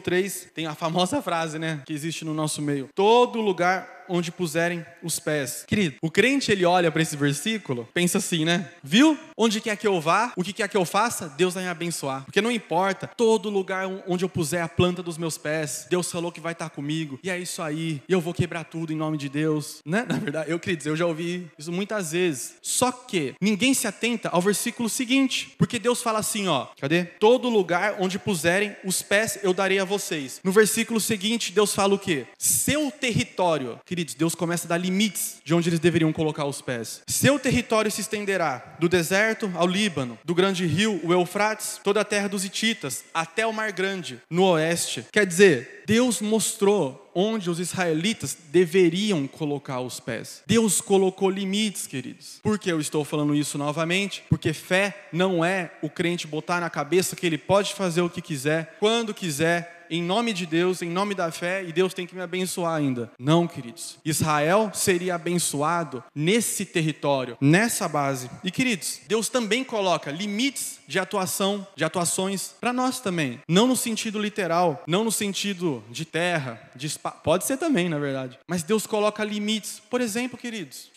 3, 0.00 0.48
tem 0.54 0.66
a 0.66 0.74
famosa 0.74 1.22
frase, 1.22 1.58
né, 1.58 1.82
que 1.86 1.92
existe 1.92 2.24
no 2.24 2.34
nosso 2.34 2.60
meio. 2.62 2.88
Todo 2.94 3.40
lugar 3.40 3.97
onde 4.08 4.32
puserem 4.32 4.84
os 5.02 5.18
pés. 5.18 5.64
Querido, 5.66 5.96
o 6.02 6.10
crente 6.10 6.50
ele 6.50 6.64
olha 6.64 6.90
para 6.90 7.02
esse 7.02 7.16
versículo, 7.16 7.88
pensa 7.92 8.18
assim, 8.18 8.44
né? 8.44 8.70
Viu? 8.82 9.18
Onde 9.36 9.60
quer 9.60 9.76
que 9.76 9.86
eu 9.86 10.00
vá, 10.00 10.32
o 10.36 10.42
que 10.42 10.52
quer 10.52 10.68
que 10.68 10.76
eu 10.76 10.84
faça, 10.84 11.28
Deus 11.28 11.54
vai 11.54 11.64
me 11.64 11.68
abençoar. 11.68 12.24
Porque 12.24 12.40
não 12.40 12.50
importa, 12.50 13.06
todo 13.06 13.48
lugar 13.48 13.86
onde 14.06 14.24
eu 14.24 14.28
puser 14.28 14.62
a 14.62 14.68
planta 14.68 15.02
dos 15.02 15.18
meus 15.18 15.38
pés, 15.38 15.86
Deus 15.88 16.10
falou 16.10 16.32
que 16.32 16.40
vai 16.40 16.52
estar 16.52 16.70
comigo. 16.70 17.18
E 17.22 17.30
é 17.30 17.38
isso 17.38 17.62
aí. 17.62 18.02
E 18.08 18.12
eu 18.12 18.20
vou 18.20 18.34
quebrar 18.34 18.64
tudo 18.64 18.92
em 18.92 18.96
nome 18.96 19.16
de 19.16 19.28
Deus, 19.28 19.80
né? 19.84 20.04
Na 20.08 20.16
verdade, 20.18 20.50
eu 20.50 20.58
queria 20.58 20.76
dizer, 20.76 20.90
eu 20.90 20.96
já 20.96 21.06
ouvi 21.06 21.50
isso 21.58 21.72
muitas 21.72 22.12
vezes. 22.12 22.54
Só 22.62 22.90
que 22.90 23.34
ninguém 23.40 23.74
se 23.74 23.86
atenta 23.86 24.28
ao 24.28 24.40
versículo 24.40 24.88
seguinte, 24.88 25.54
porque 25.58 25.78
Deus 25.78 26.02
fala 26.02 26.18
assim, 26.18 26.48
ó, 26.48 26.68
cadê? 26.80 27.04
Todo 27.04 27.48
lugar 27.48 27.96
onde 28.00 28.18
puserem 28.18 28.76
os 28.84 29.02
pés, 29.02 29.38
eu 29.42 29.52
darei 29.52 29.78
a 29.78 29.84
vocês. 29.84 30.40
No 30.42 30.52
versículo 30.52 31.00
seguinte, 31.00 31.52
Deus 31.52 31.74
fala 31.74 31.94
o 31.94 31.98
quê? 31.98 32.26
Seu 32.38 32.90
território. 32.90 33.80
Queridos, 33.84 33.97
Deus 34.04 34.34
começa 34.34 34.66
a 34.66 34.70
dar 34.70 34.78
limites 34.78 35.36
de 35.44 35.54
onde 35.54 35.68
eles 35.68 35.80
deveriam 35.80 36.12
colocar 36.12 36.44
os 36.44 36.60
pés. 36.60 37.02
Seu 37.06 37.38
território 37.38 37.90
se 37.90 38.00
estenderá 38.00 38.76
do 38.78 38.88
deserto 38.88 39.50
ao 39.54 39.66
Líbano, 39.66 40.18
do 40.24 40.34
grande 40.34 40.66
rio, 40.66 41.00
o 41.04 41.12
Eufrates, 41.12 41.80
toda 41.82 42.00
a 42.00 42.04
terra 42.04 42.28
dos 42.28 42.44
Hititas, 42.44 43.04
até 43.12 43.46
o 43.46 43.52
Mar 43.52 43.72
Grande, 43.72 44.20
no 44.30 44.44
oeste. 44.44 45.06
Quer 45.12 45.26
dizer, 45.26 45.84
Deus 45.86 46.20
mostrou 46.20 47.10
onde 47.14 47.50
os 47.50 47.58
israelitas 47.58 48.36
deveriam 48.50 49.26
colocar 49.26 49.80
os 49.80 49.98
pés. 49.98 50.42
Deus 50.46 50.80
colocou 50.80 51.28
limites, 51.28 51.86
queridos. 51.86 52.38
Por 52.42 52.58
que 52.58 52.70
eu 52.70 52.80
estou 52.80 53.04
falando 53.04 53.34
isso 53.34 53.58
novamente? 53.58 54.22
Porque 54.28 54.52
fé 54.52 55.08
não 55.12 55.44
é 55.44 55.72
o 55.82 55.90
crente 55.90 56.28
botar 56.28 56.60
na 56.60 56.70
cabeça 56.70 57.16
que 57.16 57.26
ele 57.26 57.38
pode 57.38 57.74
fazer 57.74 58.02
o 58.02 58.10
que 58.10 58.22
quiser, 58.22 58.76
quando 58.78 59.12
quiser, 59.12 59.77
em 59.90 60.02
nome 60.02 60.32
de 60.32 60.46
Deus, 60.46 60.82
em 60.82 60.90
nome 60.90 61.14
da 61.14 61.30
fé, 61.30 61.64
e 61.64 61.72
Deus 61.72 61.94
tem 61.94 62.06
que 62.06 62.14
me 62.14 62.20
abençoar 62.20 62.74
ainda. 62.74 63.10
Não, 63.18 63.46
queridos. 63.46 63.98
Israel 64.04 64.70
seria 64.74 65.14
abençoado 65.14 66.02
nesse 66.14 66.64
território, 66.64 67.36
nessa 67.40 67.88
base. 67.88 68.30
E 68.42 68.50
queridos, 68.50 69.00
Deus 69.06 69.28
também 69.28 69.64
coloca 69.64 70.10
limites 70.10 70.78
de 70.88 70.98
atuação, 70.98 71.66
de 71.76 71.84
atuações 71.84 72.54
para 72.58 72.72
nós 72.72 72.98
também. 72.98 73.40
Não 73.46 73.66
no 73.66 73.76
sentido 73.76 74.18
literal, 74.18 74.82
não 74.86 75.04
no 75.04 75.12
sentido 75.12 75.84
de 75.90 76.04
terra, 76.04 76.70
de 76.74 76.86
espaço. 76.86 77.18
Pode 77.22 77.44
ser 77.44 77.58
também, 77.58 77.88
na 77.88 77.98
verdade. 77.98 78.38
Mas 78.46 78.62
Deus 78.62 78.86
coloca 78.86 79.22
limites. 79.22 79.82
Por 79.90 80.00
exemplo, 80.00 80.38
queridos, 80.38 80.90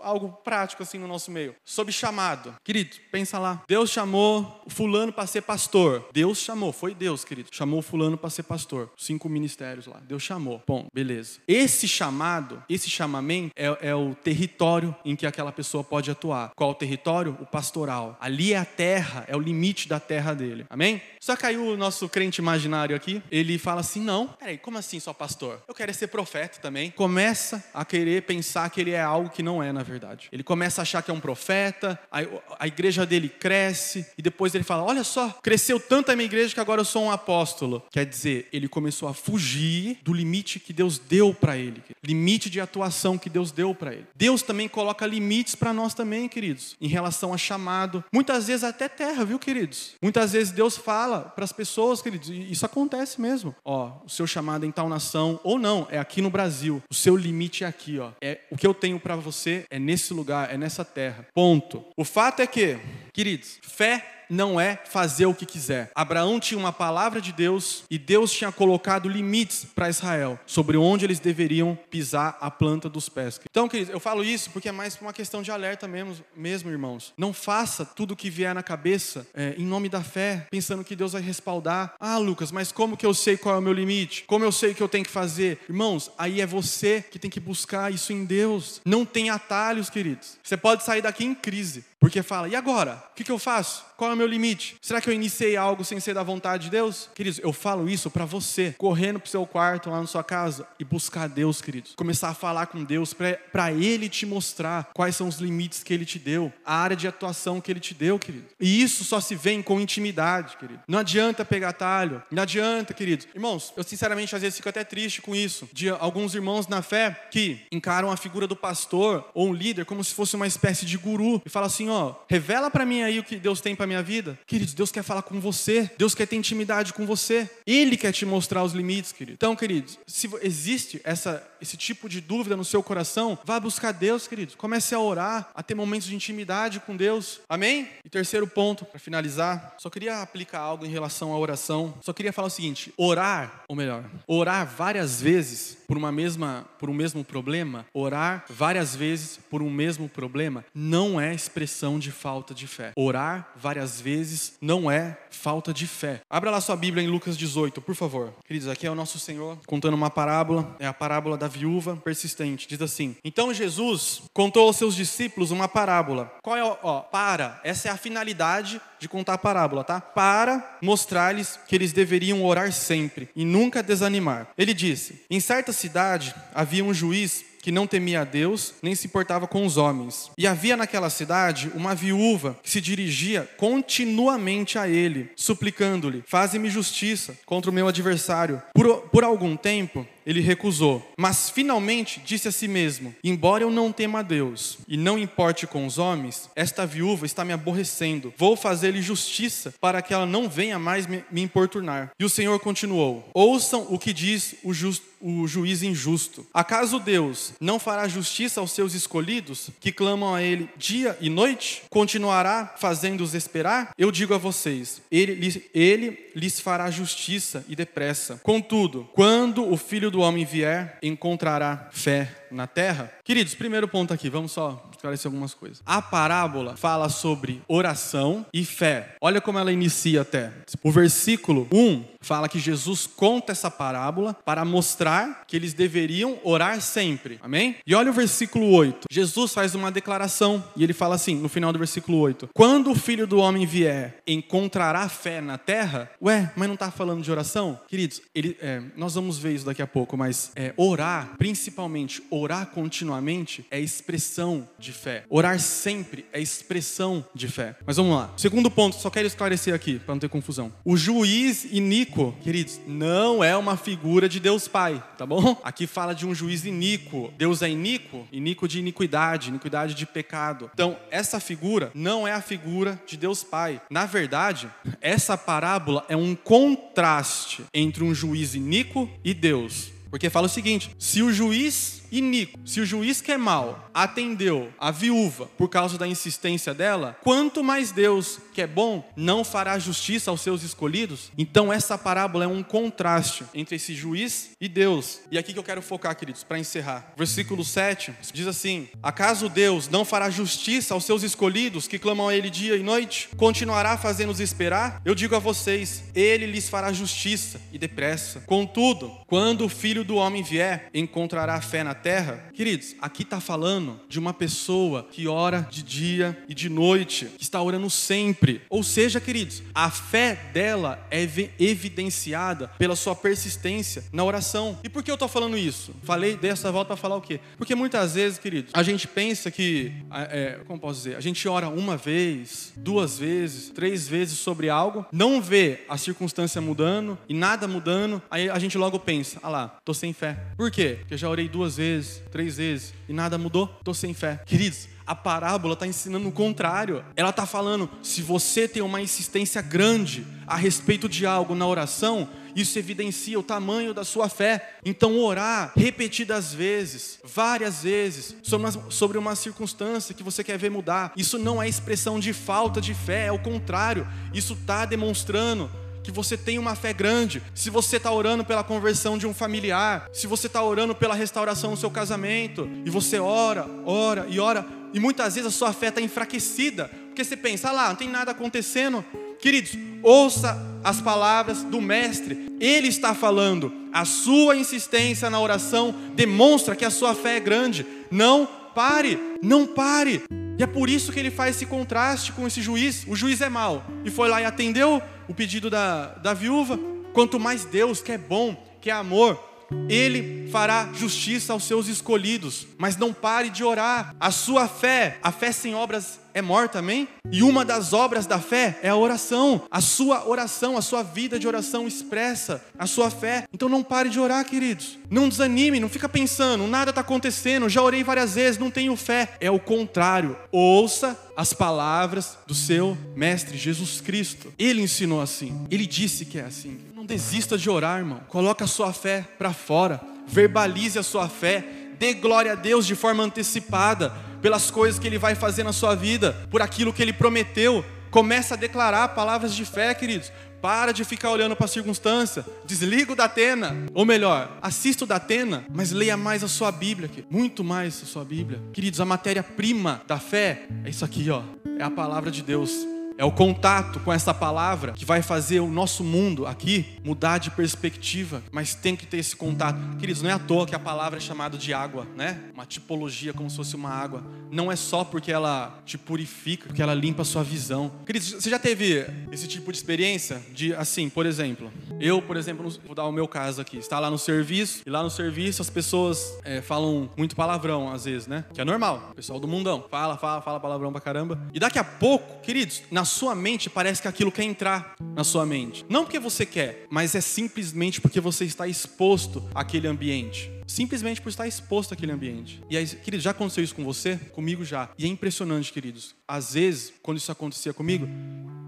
algo 0.00 0.28
prático 0.42 0.82
assim 0.82 0.98
no 0.98 1.06
nosso 1.06 1.30
meio. 1.30 1.54
Sob 1.64 1.92
chamado. 1.92 2.54
Querido, 2.64 2.96
pensa 3.12 3.38
lá. 3.38 3.62
Deus 3.68 3.90
chamou 3.90 4.64
fulano 4.66 5.12
para 5.12 5.26
ser 5.26 5.42
pastor. 5.42 6.08
Deus 6.12 6.38
chamou, 6.38 6.72
foi 6.72 6.94
Deus, 6.94 7.24
querido. 7.24 7.48
Chamou 7.52 7.80
fulano 7.80 8.16
para 8.16 8.30
ser 8.36 8.42
pastor. 8.44 8.90
Cinco 8.96 9.28
ministérios 9.28 9.86
lá. 9.86 10.00
Deus 10.06 10.22
chamou. 10.22 10.62
Bom, 10.66 10.86
beleza. 10.92 11.38
Esse 11.48 11.88
chamado, 11.88 12.62
esse 12.68 12.88
chamamento 12.88 13.52
é, 13.56 13.88
é 13.88 13.94
o 13.94 14.14
território 14.14 14.94
em 15.04 15.16
que 15.16 15.26
aquela 15.26 15.52
pessoa 15.52 15.82
pode 15.82 16.10
atuar. 16.10 16.52
Qual 16.54 16.70
o 16.70 16.74
território? 16.74 17.36
O 17.40 17.46
pastoral. 17.46 18.16
Ali 18.20 18.52
é 18.52 18.58
a 18.58 18.64
terra, 18.64 19.24
é 19.28 19.36
o 19.36 19.40
limite 19.40 19.88
da 19.88 19.98
terra 19.98 20.34
dele. 20.34 20.66
Amém? 20.70 21.00
Só 21.26 21.36
aí 21.42 21.56
o 21.56 21.76
nosso 21.76 22.08
crente 22.08 22.40
imaginário 22.40 22.94
aqui, 22.94 23.20
ele 23.32 23.58
fala 23.58 23.80
assim: 23.80 24.00
não, 24.00 24.28
peraí, 24.28 24.58
como 24.58 24.78
assim 24.78 25.00
só 25.00 25.12
pastor? 25.12 25.60
Eu 25.66 25.74
quero 25.74 25.92
ser 25.92 26.06
profeta 26.06 26.60
também. 26.60 26.92
Começa 26.92 27.64
a 27.74 27.84
querer 27.84 28.22
pensar 28.22 28.70
que 28.70 28.80
ele 28.80 28.92
é 28.92 29.00
algo 29.00 29.30
que 29.30 29.42
não 29.42 29.62
é, 29.62 29.72
na 29.72 29.82
verdade. 29.82 30.28
Ele 30.30 30.44
começa 30.44 30.80
a 30.80 30.82
achar 30.82 31.02
que 31.02 31.10
é 31.10 31.14
um 31.14 31.18
profeta, 31.20 31.98
a, 32.12 32.20
a 32.60 32.66
igreja 32.68 33.04
dele 33.04 33.28
cresce, 33.28 34.06
e 34.16 34.22
depois 34.22 34.54
ele 34.54 34.62
fala: 34.62 34.84
olha 34.84 35.02
só, 35.02 35.30
cresceu 35.42 35.80
tanto 35.80 36.12
a 36.12 36.16
minha 36.16 36.26
igreja 36.26 36.54
que 36.54 36.60
agora 36.60 36.80
eu 36.80 36.84
sou 36.84 37.02
um 37.02 37.10
apóstolo. 37.10 37.82
Quer 37.90 38.04
dizer, 38.06 38.26
dizer, 38.26 38.48
ele 38.52 38.68
começou 38.68 39.08
a 39.08 39.14
fugir 39.14 39.98
do 40.02 40.12
limite 40.12 40.58
que 40.58 40.72
Deus 40.72 40.98
deu 40.98 41.32
para 41.32 41.56
ele, 41.56 41.82
limite 42.02 42.50
de 42.50 42.60
atuação 42.60 43.16
que 43.16 43.30
Deus 43.30 43.52
deu 43.52 43.74
para 43.74 43.92
ele. 43.92 44.06
Deus 44.14 44.42
também 44.42 44.68
coloca 44.68 45.06
limites 45.06 45.54
para 45.54 45.72
nós 45.72 45.94
também, 45.94 46.28
queridos, 46.28 46.76
em 46.80 46.88
relação 46.88 47.32
a 47.32 47.38
chamado, 47.38 48.04
muitas 48.12 48.46
vezes 48.48 48.64
até 48.64 48.88
terra, 48.88 49.24
viu, 49.24 49.38
queridos? 49.38 49.92
Muitas 50.02 50.32
vezes 50.32 50.52
Deus 50.52 50.76
fala 50.76 51.15
para 51.20 51.44
as 51.44 51.52
pessoas, 51.52 52.02
queridos, 52.02 52.30
e 52.30 52.50
isso 52.50 52.64
acontece 52.64 53.20
mesmo. 53.20 53.54
Ó, 53.64 53.92
o 54.04 54.08
seu 54.08 54.26
chamado 54.26 54.64
em 54.64 54.70
tal 54.70 54.88
nação, 54.88 55.40
ou 55.42 55.58
não, 55.58 55.86
é 55.90 55.98
aqui 55.98 56.20
no 56.20 56.30
Brasil. 56.30 56.82
O 56.90 56.94
seu 56.94 57.16
limite 57.16 57.64
é 57.64 57.66
aqui, 57.66 57.98
ó. 57.98 58.10
É, 58.20 58.40
o 58.50 58.56
que 58.56 58.66
eu 58.66 58.74
tenho 58.74 58.98
para 58.98 59.16
você 59.16 59.64
é 59.70 59.78
nesse 59.78 60.12
lugar, 60.12 60.52
é 60.52 60.56
nessa 60.56 60.84
terra. 60.84 61.26
Ponto. 61.34 61.84
O 61.96 62.04
fato 62.04 62.40
é 62.40 62.46
que, 62.46 62.78
queridos, 63.16 63.58
fé 63.62 64.16
não 64.28 64.60
é 64.60 64.78
fazer 64.84 65.26
o 65.26 65.34
que 65.34 65.46
quiser. 65.46 65.90
Abraão 65.94 66.40
tinha 66.40 66.58
uma 66.58 66.72
palavra 66.72 67.20
de 67.20 67.32
Deus 67.32 67.84
e 67.90 67.98
Deus 67.98 68.32
tinha 68.32 68.50
colocado 68.50 69.08
limites 69.08 69.66
para 69.74 69.88
Israel 69.88 70.38
sobre 70.46 70.76
onde 70.76 71.04
eles 71.04 71.20
deveriam 71.20 71.78
pisar 71.90 72.36
a 72.40 72.50
planta 72.50 72.88
dos 72.88 73.08
pés. 73.08 73.40
Então, 73.48 73.68
queridos, 73.68 73.92
eu 73.92 74.00
falo 74.00 74.24
isso 74.24 74.50
porque 74.50 74.68
é 74.68 74.72
mais 74.72 74.98
uma 75.00 75.12
questão 75.12 75.42
de 75.42 75.50
alerta 75.50 75.86
mesmo, 75.86 76.16
mesmo 76.34 76.70
irmãos. 76.70 77.12
Não 77.16 77.32
faça 77.32 77.84
tudo 77.84 78.12
o 78.12 78.16
que 78.16 78.30
vier 78.30 78.54
na 78.54 78.62
cabeça 78.62 79.26
é, 79.34 79.54
em 79.56 79.64
nome 79.64 79.88
da 79.88 80.02
fé, 80.02 80.46
pensando 80.50 80.84
que 80.84 80.96
Deus 80.96 81.12
vai 81.12 81.22
respaldar. 81.22 81.94
Ah, 81.98 82.18
Lucas, 82.18 82.50
mas 82.50 82.72
como 82.72 82.96
que 82.96 83.06
eu 83.06 83.14
sei 83.14 83.36
qual 83.36 83.54
é 83.54 83.58
o 83.58 83.62
meu 83.62 83.72
limite? 83.72 84.24
Como 84.26 84.44
eu 84.44 84.52
sei 84.52 84.72
o 84.72 84.74
que 84.74 84.82
eu 84.82 84.88
tenho 84.88 85.04
que 85.04 85.10
fazer? 85.10 85.60
Irmãos, 85.68 86.10
aí 86.18 86.40
é 86.40 86.46
você 86.46 87.04
que 87.10 87.18
tem 87.18 87.30
que 87.30 87.40
buscar 87.40 87.92
isso 87.92 88.12
em 88.12 88.24
Deus. 88.24 88.80
Não 88.84 89.04
tem 89.04 89.30
atalhos, 89.30 89.90
queridos. 89.90 90.38
Você 90.42 90.56
pode 90.56 90.84
sair 90.84 91.02
daqui 91.02 91.24
em 91.24 91.34
crise, 91.34 91.84
porque 92.06 92.22
fala, 92.22 92.46
e 92.46 92.54
agora? 92.54 93.02
O 93.10 93.16
que, 93.16 93.24
que 93.24 93.32
eu 93.32 93.38
faço? 93.38 93.84
Qual 93.96 94.10
é 94.10 94.14
o 94.14 94.16
meu 94.16 94.28
limite? 94.28 94.76
Será 94.80 95.00
que 95.00 95.08
eu 95.08 95.14
iniciei 95.14 95.56
algo 95.56 95.82
sem 95.82 95.98
ser 95.98 96.14
da 96.14 96.22
vontade 96.22 96.64
de 96.64 96.70
Deus? 96.70 97.08
Queridos, 97.14 97.40
eu 97.42 97.52
falo 97.52 97.88
isso 97.88 98.10
para 98.10 98.24
você, 98.24 98.74
correndo 98.78 99.18
para 99.18 99.26
o 99.26 99.30
seu 99.30 99.46
quarto, 99.46 99.90
lá 99.90 100.00
na 100.00 100.06
sua 100.06 100.22
casa, 100.22 100.68
e 100.78 100.84
buscar 100.84 101.28
Deus, 101.28 101.62
queridos. 101.62 101.94
Começar 101.96 102.28
a 102.28 102.34
falar 102.34 102.66
com 102.66 102.84
Deus 102.84 103.12
para 103.14 103.72
Ele 103.72 104.08
te 104.08 104.26
mostrar 104.26 104.90
quais 104.94 105.16
são 105.16 105.26
os 105.26 105.38
limites 105.38 105.82
que 105.82 105.92
Ele 105.92 106.04
te 106.04 106.18
deu, 106.18 106.52
a 106.64 106.76
área 106.76 106.94
de 106.94 107.08
atuação 107.08 107.60
que 107.60 107.72
Ele 107.72 107.80
te 107.80 107.94
deu, 107.94 108.18
querido. 108.18 108.44
E 108.60 108.82
isso 108.82 109.02
só 109.02 109.18
se 109.18 109.34
vem 109.34 109.62
com 109.62 109.80
intimidade, 109.80 110.58
querido. 110.58 110.80
Não 110.86 111.00
adianta 111.00 111.44
pegar 111.44 111.72
talho, 111.72 112.22
não 112.30 112.42
adianta, 112.42 112.92
queridos. 112.92 113.26
Irmãos, 113.34 113.72
eu 113.76 113.82
sinceramente 113.82 114.36
às 114.36 114.42
vezes 114.42 114.58
fico 114.58 114.68
até 114.68 114.84
triste 114.84 115.22
com 115.22 115.34
isso, 115.34 115.68
de 115.72 115.88
alguns 115.88 116.34
irmãos 116.34 116.68
na 116.68 116.82
fé 116.82 117.28
que 117.32 117.62
encaram 117.72 118.12
a 118.12 118.16
figura 118.16 118.46
do 118.46 118.54
pastor 118.54 119.28
ou 119.34 119.48
um 119.48 119.54
líder 119.54 119.86
como 119.86 120.04
se 120.04 120.14
fosse 120.14 120.36
uma 120.36 120.46
espécie 120.46 120.84
de 120.84 120.98
guru 120.98 121.40
e 121.44 121.48
fala 121.48 121.66
assim, 121.66 121.88
ó, 121.88 121.95
revela 122.28 122.70
para 122.70 122.86
mim 122.86 123.02
aí 123.02 123.18
o 123.18 123.24
que 123.24 123.36
Deus 123.36 123.60
tem 123.60 123.74
para 123.74 123.86
minha 123.86 124.02
vida. 124.02 124.38
Queridos, 124.46 124.74
Deus 124.74 124.90
quer 124.90 125.02
falar 125.02 125.22
com 125.22 125.40
você. 125.40 125.90
Deus 125.98 126.14
quer 126.14 126.26
ter 126.26 126.36
intimidade 126.36 126.92
com 126.92 127.06
você. 127.06 127.48
Ele 127.66 127.96
quer 127.96 128.12
te 128.12 128.24
mostrar 128.24 128.62
os 128.62 128.72
limites, 128.72 129.12
querido. 129.12 129.34
Então, 129.36 129.54
queridos, 129.56 129.98
se 130.06 130.28
existe 130.42 131.00
essa, 131.04 131.46
esse 131.60 131.76
tipo 131.76 132.08
de 132.08 132.20
dúvida 132.20 132.56
no 132.56 132.64
seu 132.64 132.82
coração, 132.82 133.38
vá 133.44 133.58
buscar 133.60 133.92
Deus, 133.92 134.26
queridos. 134.26 134.54
Comece 134.54 134.94
a 134.94 135.00
orar, 135.00 135.50
a 135.54 135.62
ter 135.62 135.74
momentos 135.74 136.08
de 136.08 136.14
intimidade 136.14 136.80
com 136.80 136.96
Deus. 136.96 137.40
Amém? 137.48 137.88
E 138.04 138.08
terceiro 138.08 138.46
ponto, 138.46 138.84
para 138.84 138.98
finalizar, 138.98 139.74
só 139.78 139.90
queria 139.90 140.22
aplicar 140.22 140.60
algo 140.60 140.84
em 140.84 140.90
relação 140.90 141.32
à 141.32 141.38
oração. 141.38 141.94
Só 142.02 142.12
queria 142.12 142.32
falar 142.32 142.48
o 142.48 142.50
seguinte: 142.50 142.92
orar, 142.96 143.64
ou 143.68 143.76
melhor, 143.76 144.04
orar 144.26 144.66
várias 144.66 145.20
vezes 145.20 145.76
por 145.86 145.96
uma 145.96 146.10
mesma, 146.10 146.66
por 146.78 146.90
um 146.90 146.94
mesmo 146.94 147.24
problema, 147.24 147.86
orar 147.94 148.44
várias 148.48 148.94
vezes 148.94 149.38
por 149.48 149.62
um 149.62 149.70
mesmo 149.70 150.08
problema, 150.08 150.64
não 150.74 151.20
é 151.20 151.34
expressão 151.34 151.75
de 151.98 152.10
falta 152.10 152.54
de 152.54 152.66
fé. 152.66 152.92
Orar 152.96 153.52
várias 153.54 154.00
vezes 154.00 154.54
não 154.62 154.90
é 154.90 155.18
falta 155.30 155.74
de 155.74 155.86
fé. 155.86 156.22
Abra 156.28 156.50
lá 156.50 156.60
sua 156.60 156.74
Bíblia 156.74 157.04
em 157.04 157.06
Lucas 157.06 157.36
18, 157.36 157.82
por 157.82 157.94
favor. 157.94 158.32
Queridos, 158.46 158.66
aqui 158.66 158.86
é 158.86 158.90
o 158.90 158.94
nosso 158.94 159.18
Senhor 159.18 159.58
contando 159.66 159.94
uma 159.94 160.08
parábola, 160.08 160.74
é 160.78 160.86
a 160.86 160.92
parábola 160.92 161.36
da 161.36 161.46
viúva 161.46 161.96
persistente. 161.96 162.66
Diz 162.66 162.80
assim: 162.80 163.14
Então 163.22 163.52
Jesus 163.52 164.22
contou 164.32 164.66
aos 164.66 164.76
seus 164.76 164.96
discípulos 164.96 165.50
uma 165.50 165.68
parábola. 165.68 166.32
Qual 166.42 166.56
é, 166.56 166.62
ó, 166.82 167.00
para, 167.00 167.60
essa 167.62 167.88
é 167.88 167.90
a 167.90 167.96
finalidade 167.96 168.80
de 168.98 169.08
contar 169.08 169.34
a 169.34 169.38
parábola, 169.38 169.84
tá? 169.84 170.00
Para 170.00 170.78
mostrar-lhes 170.82 171.58
que 171.68 171.74
eles 171.74 171.92
deveriam 171.92 172.42
orar 172.42 172.72
sempre 172.72 173.28
e 173.36 173.44
nunca 173.44 173.82
desanimar. 173.82 174.48
Ele 174.56 174.72
disse: 174.72 175.22
Em 175.30 175.40
certa 175.40 175.72
cidade 175.72 176.34
havia 176.54 176.82
um 176.82 176.94
juiz 176.94 177.44
que 177.66 177.72
não 177.72 177.84
temia 177.84 178.20
a 178.20 178.24
Deus, 178.24 178.74
nem 178.80 178.94
se 178.94 179.08
importava 179.08 179.48
com 179.48 179.66
os 179.66 179.76
homens. 179.76 180.30
E 180.38 180.46
havia 180.46 180.76
naquela 180.76 181.10
cidade 181.10 181.68
uma 181.74 181.96
viúva 181.96 182.56
que 182.62 182.70
se 182.70 182.80
dirigia 182.80 183.42
continuamente 183.56 184.78
a 184.78 184.88
ele, 184.88 185.32
suplicando-lhe: 185.34 186.22
Faze-me 186.28 186.70
justiça 186.70 187.36
contra 187.44 187.68
o 187.68 187.74
meu 187.74 187.88
adversário. 187.88 188.62
Por, 188.72 189.08
por 189.08 189.24
algum 189.24 189.56
tempo, 189.56 190.06
ele 190.26 190.40
recusou. 190.40 191.12
Mas 191.16 191.48
finalmente 191.48 192.20
disse 192.24 192.48
a 192.48 192.52
si 192.52 192.66
mesmo: 192.66 193.14
Embora 193.22 193.62
eu 193.62 193.70
não 193.70 193.92
tema 193.92 194.18
a 194.18 194.22
Deus 194.22 194.78
e 194.88 194.96
não 194.96 195.16
importe 195.16 195.66
com 195.66 195.86
os 195.86 195.96
homens, 195.96 196.50
esta 196.56 196.84
viúva 196.84 197.24
está 197.24 197.44
me 197.44 197.52
aborrecendo. 197.52 198.34
Vou 198.36 198.56
fazer-lhe 198.56 199.00
justiça 199.00 199.72
para 199.80 200.02
que 200.02 200.12
ela 200.12 200.26
não 200.26 200.48
venha 200.48 200.78
mais 200.78 201.06
me, 201.06 201.24
me 201.30 201.42
importunar. 201.42 202.10
E 202.18 202.24
o 202.24 202.30
Senhor 202.30 202.58
continuou: 202.58 203.30
Ouçam 203.32 203.86
o 203.88 203.98
que 203.98 204.12
diz 204.12 204.56
o, 204.64 204.72
o 205.20 205.46
juiz 205.46 205.82
injusto. 205.82 206.46
Acaso 206.52 206.98
Deus 206.98 207.52
não 207.60 207.78
fará 207.78 208.08
justiça 208.08 208.60
aos 208.60 208.72
seus 208.72 208.94
escolhidos 208.94 209.70
que 209.80 209.92
clamam 209.92 210.34
a 210.34 210.42
Ele 210.42 210.68
dia 210.76 211.16
e 211.20 211.28
noite? 211.28 211.82
Continuará 211.88 212.74
fazendo-os 212.78 213.34
esperar? 213.34 213.90
Eu 213.96 214.10
digo 214.10 214.34
a 214.34 214.38
vocês: 214.38 215.00
Ele, 215.10 215.62
ele 215.72 216.26
lhes 216.34 216.60
fará 216.60 216.90
justiça 216.90 217.64
e 217.68 217.76
depressa. 217.76 218.40
Contudo, 218.42 219.08
quando 219.14 219.70
o 219.70 219.76
filho 219.76 220.10
do 220.10 220.15
homem 220.20 220.44
vier, 220.44 220.98
encontrará 221.02 221.88
fé 221.90 222.28
na 222.50 222.66
terra? 222.66 223.12
Queridos, 223.24 223.54
primeiro 223.54 223.88
ponto 223.88 224.12
aqui, 224.12 224.28
vamos 224.28 224.52
só 224.52 224.88
esclarecer 224.92 225.28
algumas 225.28 225.54
coisas. 225.54 225.82
A 225.84 226.00
parábola 226.02 226.76
fala 226.76 227.08
sobre 227.08 227.62
oração 227.68 228.44
e 228.52 228.64
fé. 228.64 229.16
Olha 229.20 229.40
como 229.40 229.58
ela 229.58 229.72
inicia 229.72 230.22
até. 230.22 230.52
O 230.82 230.90
versículo 230.90 231.66
1 231.72 232.04
fala 232.20 232.48
que 232.48 232.58
Jesus 232.58 233.06
conta 233.06 233.52
essa 233.52 233.70
parábola 233.70 234.34
para 234.44 234.64
mostrar 234.64 235.44
que 235.46 235.54
eles 235.54 235.72
deveriam 235.72 236.38
orar 236.42 236.80
sempre. 236.80 237.38
Amém? 237.40 237.76
E 237.86 237.94
olha 237.94 238.10
o 238.10 238.14
versículo 238.14 238.70
8. 238.72 239.06
Jesus 239.10 239.54
faz 239.54 239.74
uma 239.74 239.92
declaração 239.92 240.62
e 240.76 240.82
ele 240.82 240.92
fala 240.92 241.14
assim, 241.14 241.36
no 241.36 241.48
final 241.48 241.72
do 241.72 241.78
versículo 241.78 242.18
8: 242.18 242.50
Quando 242.52 242.90
o 242.90 242.94
filho 242.94 243.26
do 243.26 243.38
homem 243.38 243.64
vier, 243.64 244.18
encontrará 244.26 245.08
fé 245.08 245.40
na 245.40 245.56
terra? 245.56 246.10
Ué, 246.20 246.52
mas 246.56 246.66
não 246.66 246.74
está 246.74 246.90
falando 246.90 247.22
de 247.22 247.30
oração? 247.30 247.78
Queridos, 247.86 248.20
ele, 248.34 248.56
é, 248.60 248.82
nós 248.96 249.14
vamos 249.14 249.38
ver 249.38 249.54
isso 249.54 249.66
daqui 249.66 249.82
a 249.82 249.86
pouco, 249.86 250.16
mas 250.16 250.50
é, 250.56 250.74
orar, 250.76 251.34
principalmente 251.38 252.22
orar 252.30 252.45
continuamente, 252.72 253.66
é 253.70 253.80
expressão 253.80 254.68
de 254.78 254.92
fé. 254.92 255.24
Orar 255.28 255.58
sempre 255.58 256.24
é 256.32 256.40
expressão 256.40 257.24
de 257.34 257.48
fé. 257.48 257.76
Mas 257.84 257.96
vamos 257.96 258.14
lá. 258.14 258.32
Segundo 258.36 258.70
ponto, 258.70 258.96
só 258.96 259.10
quero 259.10 259.26
esclarecer 259.26 259.74
aqui, 259.74 259.98
para 259.98 260.14
não 260.14 260.20
ter 260.20 260.28
confusão. 260.28 260.72
O 260.84 260.96
juiz 260.96 261.64
iníquo, 261.64 262.34
queridos, 262.42 262.80
não 262.86 263.42
é 263.42 263.56
uma 263.56 263.76
figura 263.76 264.28
de 264.28 264.38
Deus 264.38 264.68
Pai, 264.68 265.02
tá 265.18 265.26
bom? 265.26 265.60
Aqui 265.64 265.86
fala 265.86 266.14
de 266.14 266.26
um 266.26 266.34
juiz 266.34 266.64
iníquo. 266.64 267.32
Deus 267.36 267.62
é 267.62 267.68
iníquo? 267.68 268.26
Iníquo 268.30 268.68
de 268.68 268.78
iniquidade, 268.78 269.48
iniquidade 269.48 269.94
de 269.94 270.06
pecado. 270.06 270.70
Então, 270.72 270.96
essa 271.10 271.40
figura 271.40 271.90
não 271.94 272.28
é 272.28 272.32
a 272.32 272.40
figura 272.40 273.00
de 273.06 273.16
Deus 273.16 273.42
Pai. 273.42 273.80
Na 273.90 274.06
verdade, 274.06 274.70
essa 275.00 275.36
parábola 275.36 276.04
é 276.08 276.16
um 276.16 276.34
contraste 276.34 277.64
entre 277.74 278.04
um 278.04 278.14
juiz 278.14 278.54
iníquo 278.54 279.10
e 279.24 279.34
Deus. 279.34 279.96
Porque 280.10 280.30
fala 280.30 280.46
o 280.46 280.50
seguinte: 280.50 280.90
se 280.98 281.22
o 281.22 281.32
juiz 281.32 282.02
iníquo, 282.10 282.58
se 282.64 282.80
o 282.80 282.86
juiz 282.86 283.20
que 283.20 283.32
é 283.32 283.36
mau 283.36 283.90
atendeu 283.94 284.72
a 284.78 284.90
viúva 284.90 285.46
por 285.56 285.68
causa 285.68 285.98
da 285.98 286.06
insistência 286.06 286.74
dela, 286.74 287.16
quanto 287.22 287.62
mais 287.64 287.92
Deus, 287.92 288.38
que 288.52 288.62
é 288.62 288.66
bom, 288.66 289.08
não 289.16 289.44
fará 289.44 289.78
justiça 289.78 290.30
aos 290.30 290.40
seus 290.40 290.62
escolhidos? 290.62 291.30
Então 291.36 291.72
essa 291.72 291.98
parábola 291.98 292.44
é 292.44 292.48
um 292.48 292.62
contraste 292.62 293.44
entre 293.54 293.76
esse 293.76 293.94
juiz 293.94 294.50
e 294.60 294.68
Deus. 294.68 295.20
E 295.30 295.38
aqui 295.38 295.52
que 295.52 295.58
eu 295.58 295.64
quero 295.64 295.82
focar, 295.82 296.14
queridos, 296.16 296.44
para 296.44 296.58
encerrar. 296.58 297.12
Versículo 297.16 297.64
7 297.64 298.12
diz 298.32 298.46
assim: 298.46 298.88
Acaso 299.02 299.48
Deus 299.48 299.88
não 299.88 300.04
fará 300.04 300.30
justiça 300.30 300.94
aos 300.94 301.04
seus 301.04 301.22
escolhidos 301.22 301.88
que 301.88 301.98
clamam 301.98 302.28
a 302.28 302.34
ele 302.34 302.50
dia 302.50 302.76
e 302.76 302.82
noite? 302.82 303.28
Continuará 303.36 303.96
fazendo-os 303.96 304.40
esperar? 304.40 305.00
Eu 305.04 305.14
digo 305.14 305.34
a 305.34 305.38
vocês, 305.38 306.04
ele 306.14 306.46
lhes 306.46 306.68
fará 306.68 306.92
justiça 306.92 307.60
e 307.72 307.78
depressa. 307.78 308.40
Contudo, 308.46 309.10
quando 309.26 309.64
o 309.64 309.68
filho 309.68 310.04
do 310.04 310.16
homem 310.16 310.42
vier, 310.42 310.88
encontrará 310.94 311.60
fé 311.60 311.82
na 311.82 311.94
terra? 311.96 312.48
Queridos, 312.54 312.94
aqui 313.00 313.22
está 313.22 313.40
falando 313.40 314.00
de 314.08 314.18
uma 314.18 314.32
pessoa 314.32 315.06
que 315.10 315.26
ora 315.26 315.66
de 315.70 315.82
dia 315.82 316.36
e 316.48 316.54
de 316.54 316.68
noite, 316.68 317.26
que 317.36 317.42
está 317.42 317.60
orando 317.60 317.90
sempre. 317.90 318.62
Ou 318.68 318.82
seja, 318.82 319.20
queridos, 319.20 319.62
a 319.74 319.90
fé 319.90 320.34
dela 320.52 321.04
é 321.10 321.22
evidenciada 321.58 322.68
pela 322.78 322.96
sua 322.96 323.14
persistência 323.14 324.04
na 324.12 324.24
oração. 324.24 324.78
E 324.84 324.88
por 324.88 325.02
que 325.02 325.10
eu 325.10 325.14
estou 325.14 325.28
falando 325.28 325.56
isso? 325.56 325.94
Falei 326.02 326.36
dessa 326.36 326.70
volta 326.70 326.88
para 326.88 326.96
falar 326.96 327.16
o 327.16 327.20
quê? 327.20 327.40
Porque 327.56 327.74
muitas 327.74 328.14
vezes, 328.14 328.38
queridos, 328.38 328.70
a 328.74 328.82
gente 328.82 329.08
pensa 329.08 329.50
que, 329.50 329.92
é, 330.30 330.60
como 330.66 330.78
posso 330.78 331.00
dizer, 331.00 331.16
a 331.16 331.20
gente 331.20 331.48
ora 331.48 331.68
uma 331.68 331.96
vez, 331.96 332.72
duas 332.76 333.18
vezes, 333.18 333.70
três 333.70 334.06
vezes 334.06 334.38
sobre 334.38 334.68
algo, 334.68 335.04
não 335.10 335.40
vê 335.40 335.84
a 335.88 335.96
circunstância 335.96 336.60
mudando 336.60 337.18
e 337.28 337.34
nada 337.34 337.66
mudando, 337.66 338.22
aí 338.30 338.48
a 338.48 338.58
gente 338.58 338.76
logo 338.78 338.98
pensa, 338.98 339.38
ah 339.42 339.48
lá, 339.48 339.78
tô 339.84 339.94
sem 339.94 340.12
fé. 340.12 340.38
Por 340.56 340.70
quê? 340.70 340.96
Porque 341.00 341.16
já 341.16 341.28
orei 341.28 341.48
duas 341.48 341.76
vezes, 341.76 341.85
três 342.30 342.56
vezes 342.56 342.94
e 343.08 343.12
nada 343.12 343.38
mudou, 343.38 343.74
estou 343.78 343.94
sem 343.94 344.12
fé. 344.12 344.40
Queridos, 344.46 344.88
a 345.06 345.14
parábola 345.14 345.74
está 345.74 345.86
ensinando 345.86 346.28
o 346.28 346.32
contrário. 346.32 347.04
Ela 347.14 347.30
está 347.30 347.46
falando: 347.46 347.88
se 348.02 348.20
você 348.22 348.66
tem 348.66 348.82
uma 348.82 349.00
insistência 349.00 349.62
grande 349.62 350.26
a 350.46 350.56
respeito 350.56 351.08
de 351.08 351.24
algo 351.24 351.54
na 351.54 351.66
oração, 351.66 352.28
isso 352.56 352.78
evidencia 352.78 353.38
o 353.38 353.42
tamanho 353.42 353.92
da 353.92 354.02
sua 354.02 354.28
fé. 354.28 354.76
Então, 354.84 355.18
orar 355.18 355.72
repetidas 355.76 356.54
vezes, 356.54 357.20
várias 357.22 357.82
vezes, 357.82 358.34
sobre 358.42 358.66
uma, 358.66 358.90
sobre 358.90 359.18
uma 359.18 359.36
circunstância 359.36 360.14
que 360.14 360.22
você 360.22 360.42
quer 360.42 360.58
ver 360.58 360.70
mudar, 360.70 361.12
isso 361.16 361.38
não 361.38 361.62
é 361.62 361.68
expressão 361.68 362.18
de 362.18 362.32
falta 362.32 362.80
de 362.80 362.94
fé, 362.94 363.26
é 363.26 363.32
o 363.32 363.38
contrário, 363.38 364.08
isso 364.32 364.54
está 364.54 364.86
demonstrando 364.86 365.70
que 366.06 366.12
você 366.12 366.36
tem 366.36 366.56
uma 366.56 366.76
fé 366.76 366.92
grande, 366.92 367.42
se 367.52 367.68
você 367.68 367.96
está 367.96 368.12
orando 368.12 368.44
pela 368.44 368.62
conversão 368.62 369.18
de 369.18 369.26
um 369.26 369.34
familiar, 369.34 370.08
se 370.12 370.28
você 370.28 370.46
está 370.46 370.62
orando 370.62 370.94
pela 370.94 371.16
restauração 371.16 371.72
do 371.72 371.76
seu 371.76 371.90
casamento, 371.90 372.70
e 372.84 372.90
você 372.90 373.18
ora, 373.18 373.66
ora 373.84 374.24
e 374.28 374.38
ora, 374.38 374.64
e 374.94 375.00
muitas 375.00 375.34
vezes 375.34 375.48
a 375.48 375.50
sua 375.50 375.72
fé 375.72 375.88
está 375.88 376.00
enfraquecida, 376.00 376.88
porque 377.08 377.24
você 377.24 377.36
pensa, 377.36 377.70
ah 377.70 377.72
lá, 377.72 377.88
não 377.88 377.96
tem 377.96 378.08
nada 378.08 378.30
acontecendo. 378.30 379.04
Queridos, 379.40 379.76
ouça 380.00 380.56
as 380.84 381.00
palavras 381.00 381.64
do 381.64 381.80
Mestre, 381.80 382.52
ele 382.60 382.86
está 382.86 383.12
falando, 383.12 383.72
a 383.92 384.04
sua 384.04 384.54
insistência 384.54 385.28
na 385.28 385.40
oração 385.40 385.92
demonstra 386.14 386.76
que 386.76 386.84
a 386.84 386.90
sua 386.90 387.16
fé 387.16 387.38
é 387.38 387.40
grande. 387.40 387.84
Não 388.12 388.48
pare, 388.72 389.18
não 389.42 389.66
pare. 389.66 390.22
E 390.56 390.62
é 390.62 390.66
por 390.66 390.88
isso 390.88 391.12
que 391.12 391.18
ele 391.18 391.30
faz 391.32 391.56
esse 391.56 391.66
contraste 391.66 392.30
com 392.30 392.46
esse 392.46 392.62
juiz. 392.62 393.04
O 393.08 393.16
juiz 393.16 393.40
é 393.40 393.48
mau 393.48 393.84
e 394.04 394.10
foi 394.10 394.28
lá 394.28 394.40
e 394.40 394.44
atendeu 394.44 395.02
o 395.28 395.34
pedido 395.34 395.70
da, 395.70 396.08
da 396.14 396.34
viúva. 396.34 396.78
Quanto 397.12 397.40
mais 397.40 397.64
Deus, 397.64 398.02
que 398.02 398.12
é 398.12 398.18
bom, 398.18 398.56
que 398.80 398.90
é 398.90 398.92
amor, 398.92 399.42
ele 399.88 400.48
fará 400.50 400.90
justiça 400.92 401.52
aos 401.52 401.64
seus 401.64 401.88
escolhidos. 401.88 402.66
Mas 402.78 402.96
não 402.96 403.12
pare 403.12 403.50
de 403.50 403.64
orar. 403.64 404.14
A 404.18 404.30
sua 404.30 404.68
fé, 404.68 405.18
a 405.22 405.32
fé 405.32 405.52
sem 405.52 405.74
obras 405.74 406.20
é 406.36 406.42
morta, 406.42 406.80
amém? 406.80 407.08
E 407.32 407.42
uma 407.42 407.64
das 407.64 407.94
obras 407.94 408.26
da 408.26 408.38
fé 408.38 408.78
é 408.82 408.90
a 408.90 408.96
oração. 408.96 409.62
A 409.70 409.80
sua 409.80 410.28
oração, 410.28 410.76
a 410.76 410.82
sua 410.82 411.02
vida 411.02 411.38
de 411.38 411.48
oração 411.48 411.86
expressa 411.86 412.62
a 412.78 412.86
sua 412.86 413.10
fé. 413.10 413.44
Então 413.52 413.68
não 413.68 413.82
pare 413.82 414.10
de 414.10 414.20
orar, 414.20 414.44
queridos. 414.44 414.98
Não 415.10 415.30
desanime, 415.30 415.80
não 415.80 415.88
fica 415.88 416.08
pensando, 416.08 416.66
nada 416.66 416.90
está 416.90 417.00
acontecendo, 417.00 417.68
já 417.68 417.80
orei 417.80 418.04
várias 418.04 418.34
vezes, 418.34 418.58
não 418.58 418.70
tenho 418.70 418.94
fé. 418.96 419.34
É 419.40 419.50
o 419.50 419.58
contrário. 419.58 420.36
Ouça 420.52 421.18
as 421.36 421.54
palavras 421.54 422.36
do 422.46 422.54
seu 422.54 422.96
mestre 423.14 423.56
Jesus 423.56 424.00
Cristo. 424.00 424.52
Ele 424.58 424.82
ensinou 424.82 425.22
assim. 425.22 425.66
Ele 425.70 425.86
disse 425.86 426.26
que 426.26 426.38
é 426.38 426.42
assim. 426.42 426.78
Não 427.06 427.14
desista 427.16 427.56
de 427.56 427.70
orar, 427.70 428.00
irmão. 428.00 428.20
Coloque 428.26 428.64
a 428.64 428.66
sua 428.66 428.92
fé 428.92 429.24
para 429.38 429.52
fora. 429.52 430.00
Verbalize 430.26 430.98
a 430.98 431.04
sua 431.04 431.28
fé. 431.28 431.64
Dê 432.00 432.12
glória 432.12 432.50
a 432.50 432.54
Deus 432.56 432.84
de 432.84 432.96
forma 432.96 433.22
antecipada 433.22 434.12
pelas 434.42 434.72
coisas 434.72 434.98
que 434.98 435.06
Ele 435.06 435.16
vai 435.16 435.36
fazer 435.36 435.62
na 435.62 435.72
sua 435.72 435.94
vida, 435.94 436.32
por 436.50 436.60
aquilo 436.60 436.92
que 436.92 437.00
Ele 437.00 437.12
prometeu. 437.12 437.84
Começa 438.10 438.54
a 438.54 438.56
declarar 438.56 439.06
palavras 439.10 439.54
de 439.54 439.64
fé, 439.64 439.94
queridos. 439.94 440.32
Para 440.60 440.90
de 440.90 441.04
ficar 441.04 441.30
olhando 441.30 441.54
para 441.54 441.66
a 441.66 441.68
circunstância. 441.68 442.44
Desliga 442.64 443.12
o 443.12 443.16
da 443.16 443.26
Atena. 443.26 443.86
Ou 443.94 444.04
melhor, 444.04 444.58
assista 444.60 445.04
o 445.04 445.06
da 445.06 445.14
Atena, 445.14 445.64
mas 445.72 445.92
leia 445.92 446.16
mais 446.16 446.42
a 446.42 446.48
sua 446.48 446.72
Bíblia. 446.72 447.08
Muito 447.30 447.62
mais 447.62 448.02
a 448.02 448.06
sua 448.06 448.24
Bíblia. 448.24 448.60
Queridos, 448.72 449.00
a 449.00 449.04
matéria-prima 449.04 450.02
da 450.08 450.18
fé 450.18 450.66
é 450.84 450.90
isso 450.90 451.04
aqui, 451.04 451.30
ó. 451.30 451.44
É 451.78 451.84
a 451.84 451.90
palavra 451.90 452.32
de 452.32 452.42
Deus. 452.42 452.95
É 453.18 453.24
o 453.24 453.32
contato 453.32 453.98
com 454.00 454.12
essa 454.12 454.34
palavra 454.34 454.92
que 454.92 455.04
vai 455.04 455.22
fazer 455.22 455.60
o 455.60 455.68
nosso 455.68 456.04
mundo 456.04 456.46
aqui 456.46 456.98
mudar 457.02 457.38
de 457.38 457.50
perspectiva, 457.50 458.42
mas 458.52 458.74
tem 458.74 458.94
que 458.94 459.06
ter 459.06 459.16
esse 459.16 459.34
contato. 459.34 459.78
Queridos, 459.98 460.20
não 460.20 460.28
é 460.28 460.34
à 460.34 460.38
toa 460.38 460.66
que 460.66 460.74
a 460.74 460.78
palavra 460.78 461.16
é 461.16 461.20
chamada 461.20 461.56
de 461.56 461.72
água, 461.72 462.06
né? 462.14 462.38
Uma 462.52 462.66
tipologia 462.66 463.32
como 463.32 463.48
se 463.48 463.56
fosse 463.56 463.74
uma 463.74 463.88
água. 463.88 464.22
Não 464.50 464.70
é 464.70 464.76
só 464.76 465.02
porque 465.02 465.32
ela 465.32 465.80
te 465.86 465.96
purifica, 465.96 466.66
porque 466.66 466.82
ela 466.82 466.92
limpa 466.92 467.22
a 467.22 467.24
sua 467.24 467.42
visão. 467.42 467.90
Queridos, 468.04 468.32
você 468.32 468.50
já 468.50 468.58
teve 468.58 469.06
esse 469.32 469.48
tipo 469.48 469.72
de 469.72 469.78
experiência 469.78 470.42
de 470.52 470.74
assim, 470.74 471.08
por 471.08 471.24
exemplo, 471.24 471.72
eu, 471.98 472.20
por 472.20 472.36
exemplo, 472.36 472.70
vou 472.84 472.94
dar 472.94 473.06
o 473.06 473.12
meu 473.12 473.26
caso 473.26 473.62
aqui, 473.62 473.78
está 473.78 473.98
lá 473.98 474.10
no 474.10 474.18
serviço 474.18 474.82
e 474.84 474.90
lá 474.90 475.02
no 475.02 475.08
serviço 475.08 475.62
as 475.62 475.70
pessoas 475.70 476.38
é, 476.44 476.60
falam 476.60 477.08
muito 477.16 477.34
palavrão 477.34 477.90
às 477.90 478.04
vezes, 478.04 478.26
né? 478.26 478.44
Que 478.52 478.60
é 478.60 478.64
normal. 478.64 479.08
O 479.12 479.14
pessoal 479.14 479.40
do 479.40 479.48
mundão 479.48 479.86
fala, 479.90 480.18
fala, 480.18 480.42
fala 480.42 480.60
palavrão 480.60 480.92
pra 480.92 481.00
caramba. 481.00 481.40
E 481.54 481.58
daqui 481.58 481.78
a 481.78 481.84
pouco, 481.84 482.42
queridos, 482.42 482.82
na 482.90 483.05
sua 483.06 483.34
mente 483.34 483.70
parece 483.70 484.02
que 484.02 484.08
aquilo 484.08 484.30
quer 484.30 484.44
entrar 484.44 484.94
na 485.14 485.24
sua 485.24 485.46
mente. 485.46 485.84
Não 485.88 486.04
porque 486.04 486.18
você 486.18 486.44
quer, 486.44 486.86
mas 486.90 487.14
é 487.14 487.20
simplesmente 487.20 488.00
porque 488.00 488.20
você 488.20 488.44
está 488.44 488.68
exposto 488.68 489.42
àquele 489.54 489.88
ambiente. 489.88 490.50
Simplesmente 490.66 491.22
por 491.22 491.28
estar 491.28 491.46
exposto 491.46 491.94
àquele 491.94 492.12
ambiente. 492.12 492.60
E 492.68 492.76
aí, 492.76 492.86
queridos, 492.86 493.22
já 493.22 493.30
aconteceu 493.30 493.62
isso 493.62 493.74
com 493.74 493.84
você? 493.84 494.16
Comigo 494.32 494.64
já. 494.64 494.90
E 494.98 495.04
é 495.04 495.08
impressionante, 495.08 495.72
queridos. 495.72 496.14
Às 496.26 496.54
vezes, 496.54 496.92
quando 497.02 497.18
isso 497.18 497.30
acontecia 497.30 497.72
comigo, 497.72 498.08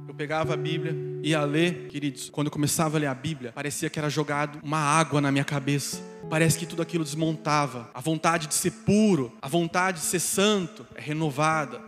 eu 0.06 0.14
pegava 0.14 0.54
a 0.54 0.56
Bíblia, 0.56 0.96
ia 1.22 1.42
ler, 1.44 1.88
queridos. 1.88 2.30
Quando 2.30 2.46
eu 2.46 2.52
começava 2.52 2.96
a 2.96 3.00
ler 3.00 3.08
a 3.08 3.14
Bíblia, 3.14 3.52
parecia 3.52 3.90
que 3.90 3.98
era 3.98 4.08
jogado 4.08 4.60
uma 4.62 4.78
água 4.78 5.20
na 5.20 5.32
minha 5.32 5.44
cabeça. 5.44 6.00
Parece 6.30 6.58
que 6.58 6.66
tudo 6.66 6.82
aquilo 6.82 7.02
desmontava. 7.02 7.90
A 7.92 8.00
vontade 8.00 8.46
de 8.46 8.54
ser 8.54 8.70
puro, 8.70 9.32
a 9.42 9.48
vontade 9.48 9.98
de 9.98 10.04
ser 10.04 10.20
santo 10.20 10.86
é 10.94 11.00
renovada. 11.00 11.82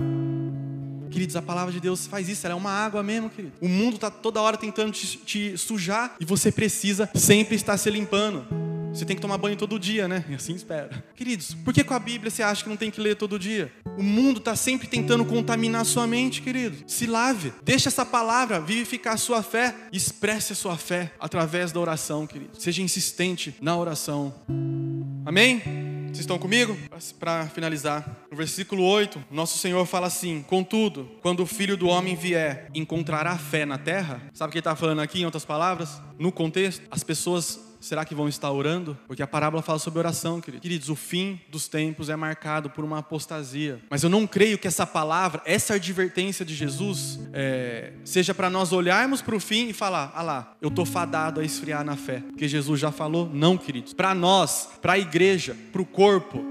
Queridos, 1.11 1.37
a 1.37 1.43
palavra 1.43 1.73
de 1.73 1.81
Deus 1.81 2.07
faz 2.07 2.29
isso, 2.29 2.47
ela 2.47 2.55
é 2.55 2.57
uma 2.57 2.71
água 2.71 3.03
mesmo, 3.03 3.29
querido. 3.29 3.53
O 3.61 3.69
mundo 3.69 3.97
está 3.97 4.11
toda 4.11 4.41
hora 4.41 4.57
tentando 4.57 4.93
te, 4.93 5.19
te, 5.19 5.59
sujar 5.59 6.15
e 6.21 6.25
você 6.25 6.53
precisa 6.53 7.11
sempre 7.15 7.57
estar 7.57 7.77
se 7.77 7.91
limpando. 7.91 8.47
Você 8.93 9.05
tem 9.05 9.15
que 9.15 9.23
tomar 9.23 9.39
banho 9.39 9.57
todo 9.57 9.79
dia, 9.79 10.09
né? 10.09 10.25
E 10.29 10.35
assim 10.35 10.55
espera. 10.55 11.05
Queridos, 11.15 11.55
por 11.55 11.73
que 11.73 11.85
com 11.85 11.95
a 11.95 11.99
Bíblia 11.99 12.31
você 12.31 12.43
acha 12.43 12.63
que 12.63 12.69
não 12.69 12.77
tem 12.77 12.91
que 12.91 13.01
ler 13.01 13.15
todo 13.17 13.39
dia? 13.39 13.73
O 13.97 14.03
mundo 14.03 14.39
está 14.39 14.57
sempre 14.57 14.89
tentando 14.89 15.25
contaminar 15.25 15.83
a 15.83 15.85
sua 15.85 16.07
mente, 16.07 16.43
querido. 16.43 16.77
Se 16.87 17.07
lave. 17.07 17.53
Deixa 17.63 17.89
essa 17.89 18.05
palavra 18.05 18.61
vivificar 18.61 19.15
a 19.15 19.19
sua 19.19 19.43
fé. 19.43 19.75
Expresse 19.93 20.53
a 20.53 20.57
sua 20.57 20.77
fé 20.77 21.13
através 21.21 21.71
da 21.71 21.79
oração, 21.79 22.27
querido. 22.27 22.51
Seja 22.59 22.83
insistente 22.83 23.55
na 23.61 23.77
oração. 23.77 24.35
Amém? 25.25 25.90
Vocês 26.11 26.21
estão 26.21 26.41
comigo? 26.41 26.77
Para 27.21 27.47
finalizar, 27.47 28.27
no 28.31 28.37
versículo 28.37 28.83
8, 28.83 29.25
nosso 29.31 29.59
Senhor 29.59 29.87
fala 29.87 30.09
assim: 30.09 30.43
Contudo, 30.43 31.09
quando 31.23 31.41
o 31.41 31.47
filho 31.47 31.77
do 31.77 31.87
homem 31.87 32.17
vier, 32.17 32.69
encontrará 32.75 33.39
fé 33.39 33.65
na 33.65 33.79
terra? 33.79 34.21
Sabe 34.35 34.49
o 34.49 34.53
que 34.53 34.59
ele 34.59 34.61
está 34.61 34.75
falando 34.75 35.01
aqui, 35.01 35.23
em 35.23 35.25
outras 35.25 35.45
palavras? 35.45 36.03
No 36.19 36.33
contexto, 36.33 36.83
as 36.91 37.05
pessoas 37.05 37.61
Será 37.81 38.05
que 38.05 38.15
vão 38.15 38.29
estar 38.29 38.51
orando? 38.53 38.97
Porque 39.07 39.23
a 39.23 39.27
parábola 39.27 39.63
fala 39.63 39.79
sobre 39.79 39.99
oração, 39.99 40.41
queridos. 40.41 40.63
Queridos, 40.63 40.89
o 40.91 40.95
fim 40.95 41.41
dos 41.49 41.67
tempos 41.67 42.11
é 42.11 42.17
marcado 42.17 42.69
por 42.69 42.85
uma 42.85 42.99
apostasia. 42.99 43.81
Mas 43.89 44.03
eu 44.03 44.11
não 44.11 44.27
creio 44.27 44.59
que 44.59 44.69
essa 44.69 44.87
palavra, 44.87 45.41
essa 45.47 45.75
advertência 45.75 46.45
de 46.45 46.55
Jesus, 46.55 47.19
é, 47.33 47.93
seja 48.05 48.35
para 48.35 48.51
nós 48.51 48.73
olharmos 48.73 49.23
para 49.23 49.35
o 49.35 49.41
fim 49.41 49.69
e 49.69 49.73
falar: 49.73 50.13
ah 50.15 50.23
lá, 50.23 50.57
eu 50.61 50.69
estou 50.69 50.85
fadado 50.85 51.41
a 51.41 51.45
esfriar 51.45 51.83
na 51.83 51.97
fé. 51.97 52.23
Porque 52.29 52.47
Jesus 52.47 52.79
já 52.79 52.93
falou, 52.93 53.29
não, 53.33 53.57
queridos. 53.57 53.95
Para 53.95 54.15
nós, 54.15 54.69
para 54.83 54.93
a 54.95 54.99
igreja, 54.99 55.57
para 55.73 55.81
o 55.81 55.87
corpo, 55.87 56.45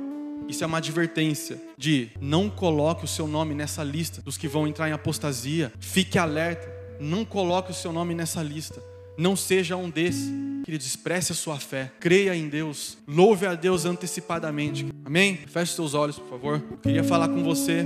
isso 0.47 0.63
é 0.63 0.67
uma 0.67 0.79
advertência 0.79 1.61
de 1.77 2.09
não 2.19 2.49
coloque 2.49 3.05
o 3.05 3.07
seu 3.07 3.27
nome 3.27 3.53
nessa 3.53 3.83
lista 3.83 4.19
dos 4.21 4.35
que 4.35 4.47
vão 4.47 4.67
entrar 4.67 4.89
em 4.89 4.93
apostasia. 4.93 5.71
Fique 5.79 6.17
alerta, 6.17 6.67
não 6.99 7.23
coloque 7.23 7.69
o 7.69 7.73
seu 7.73 7.93
nome 7.93 8.15
nessa 8.15 8.41
lista. 8.41 8.88
Não 9.19 9.35
seja 9.35 9.75
um 9.75 9.89
desses. 9.89 10.31
Queridos, 10.63 10.87
expresse 10.87 11.33
a 11.33 11.35
sua 11.35 11.59
fé. 11.59 11.91
Creia 11.99 12.33
em 12.33 12.47
Deus. 12.47 12.97
Louve 13.05 13.45
a 13.45 13.53
Deus 13.53 13.83
antecipadamente. 13.83 14.87
Amém? 15.03 15.37
Feche 15.47 15.73
seus 15.73 15.93
olhos, 15.93 16.17
por 16.17 16.29
favor. 16.29 16.63
Eu 16.71 16.77
queria 16.77 17.03
falar 17.03 17.27
com 17.27 17.43
você 17.43 17.85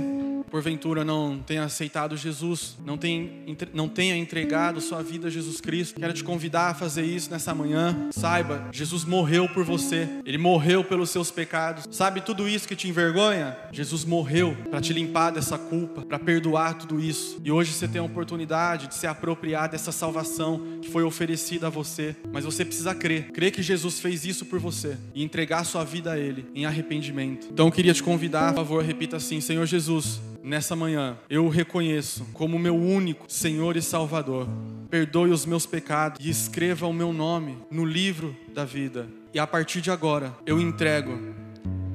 porventura 0.54 1.04
não 1.04 1.40
tenha 1.40 1.64
aceitado 1.64 2.16
Jesus, 2.16 2.76
não 2.86 2.96
tenha, 2.96 3.28
não 3.72 3.88
tenha 3.88 4.16
entregado 4.16 4.80
sua 4.80 5.02
vida 5.02 5.26
a 5.26 5.30
Jesus 5.30 5.60
Cristo, 5.60 5.98
quero 5.98 6.12
te 6.12 6.22
convidar 6.22 6.68
a 6.68 6.74
fazer 6.74 7.02
isso 7.02 7.28
nessa 7.28 7.52
manhã. 7.52 8.08
Saiba, 8.12 8.68
Jesus 8.70 9.04
morreu 9.04 9.48
por 9.48 9.64
você, 9.64 10.08
ele 10.24 10.38
morreu 10.38 10.84
pelos 10.84 11.10
seus 11.10 11.28
pecados. 11.28 11.88
Sabe 11.90 12.20
tudo 12.20 12.48
isso 12.48 12.68
que 12.68 12.76
te 12.76 12.88
envergonha? 12.88 13.56
Jesus 13.72 14.04
morreu 14.04 14.56
para 14.70 14.80
te 14.80 14.92
limpar 14.92 15.32
dessa 15.32 15.58
culpa, 15.58 16.02
para 16.02 16.20
perdoar 16.20 16.74
tudo 16.74 17.00
isso. 17.00 17.40
E 17.42 17.50
hoje 17.50 17.72
você 17.72 17.88
tem 17.88 18.00
a 18.00 18.04
oportunidade 18.04 18.86
de 18.86 18.94
se 18.94 19.08
apropriar 19.08 19.68
dessa 19.68 19.90
salvação 19.90 20.78
que 20.80 20.88
foi 20.88 21.02
oferecida 21.02 21.66
a 21.66 21.70
você, 21.70 22.14
mas 22.32 22.44
você 22.44 22.64
precisa 22.64 22.94
crer, 22.94 23.32
crer 23.32 23.50
que 23.50 23.60
Jesus 23.60 23.98
fez 23.98 24.24
isso 24.24 24.46
por 24.46 24.60
você 24.60 24.96
e 25.16 25.24
entregar 25.24 25.64
sua 25.64 25.82
vida 25.82 26.12
a 26.12 26.16
Ele 26.16 26.46
em 26.54 26.64
arrependimento. 26.64 27.48
Então 27.50 27.66
eu 27.66 27.72
queria 27.72 27.92
te 27.92 28.04
convidar, 28.04 28.52
por 28.52 28.58
favor, 28.58 28.84
repita 28.84 29.16
assim: 29.16 29.40
Senhor 29.40 29.66
Jesus 29.66 30.20
nessa 30.44 30.76
manhã, 30.76 31.16
eu 31.30 31.46
o 31.46 31.48
reconheço 31.48 32.26
como 32.34 32.58
meu 32.58 32.76
único 32.76 33.24
Senhor 33.26 33.76
e 33.76 33.82
Salvador. 33.82 34.46
Perdoe 34.90 35.30
os 35.30 35.46
meus 35.46 35.64
pecados 35.64 36.24
e 36.24 36.28
escreva 36.28 36.86
o 36.86 36.92
meu 36.92 37.12
nome 37.12 37.56
no 37.70 37.84
livro 37.84 38.36
da 38.52 38.64
vida. 38.64 39.08
E 39.32 39.38
a 39.38 39.46
partir 39.46 39.80
de 39.80 39.90
agora, 39.90 40.36
eu 40.46 40.60
entrego 40.60 41.18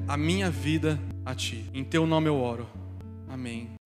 a 0.06 0.16
minha 0.16 0.50
vida 0.50 1.00
a 1.24 1.34
Ti. 1.34 1.64
Em 1.72 1.84
Teu 1.84 2.04
nome 2.06 2.28
eu 2.28 2.36
oro. 2.36 2.66
Amém. 3.28 3.79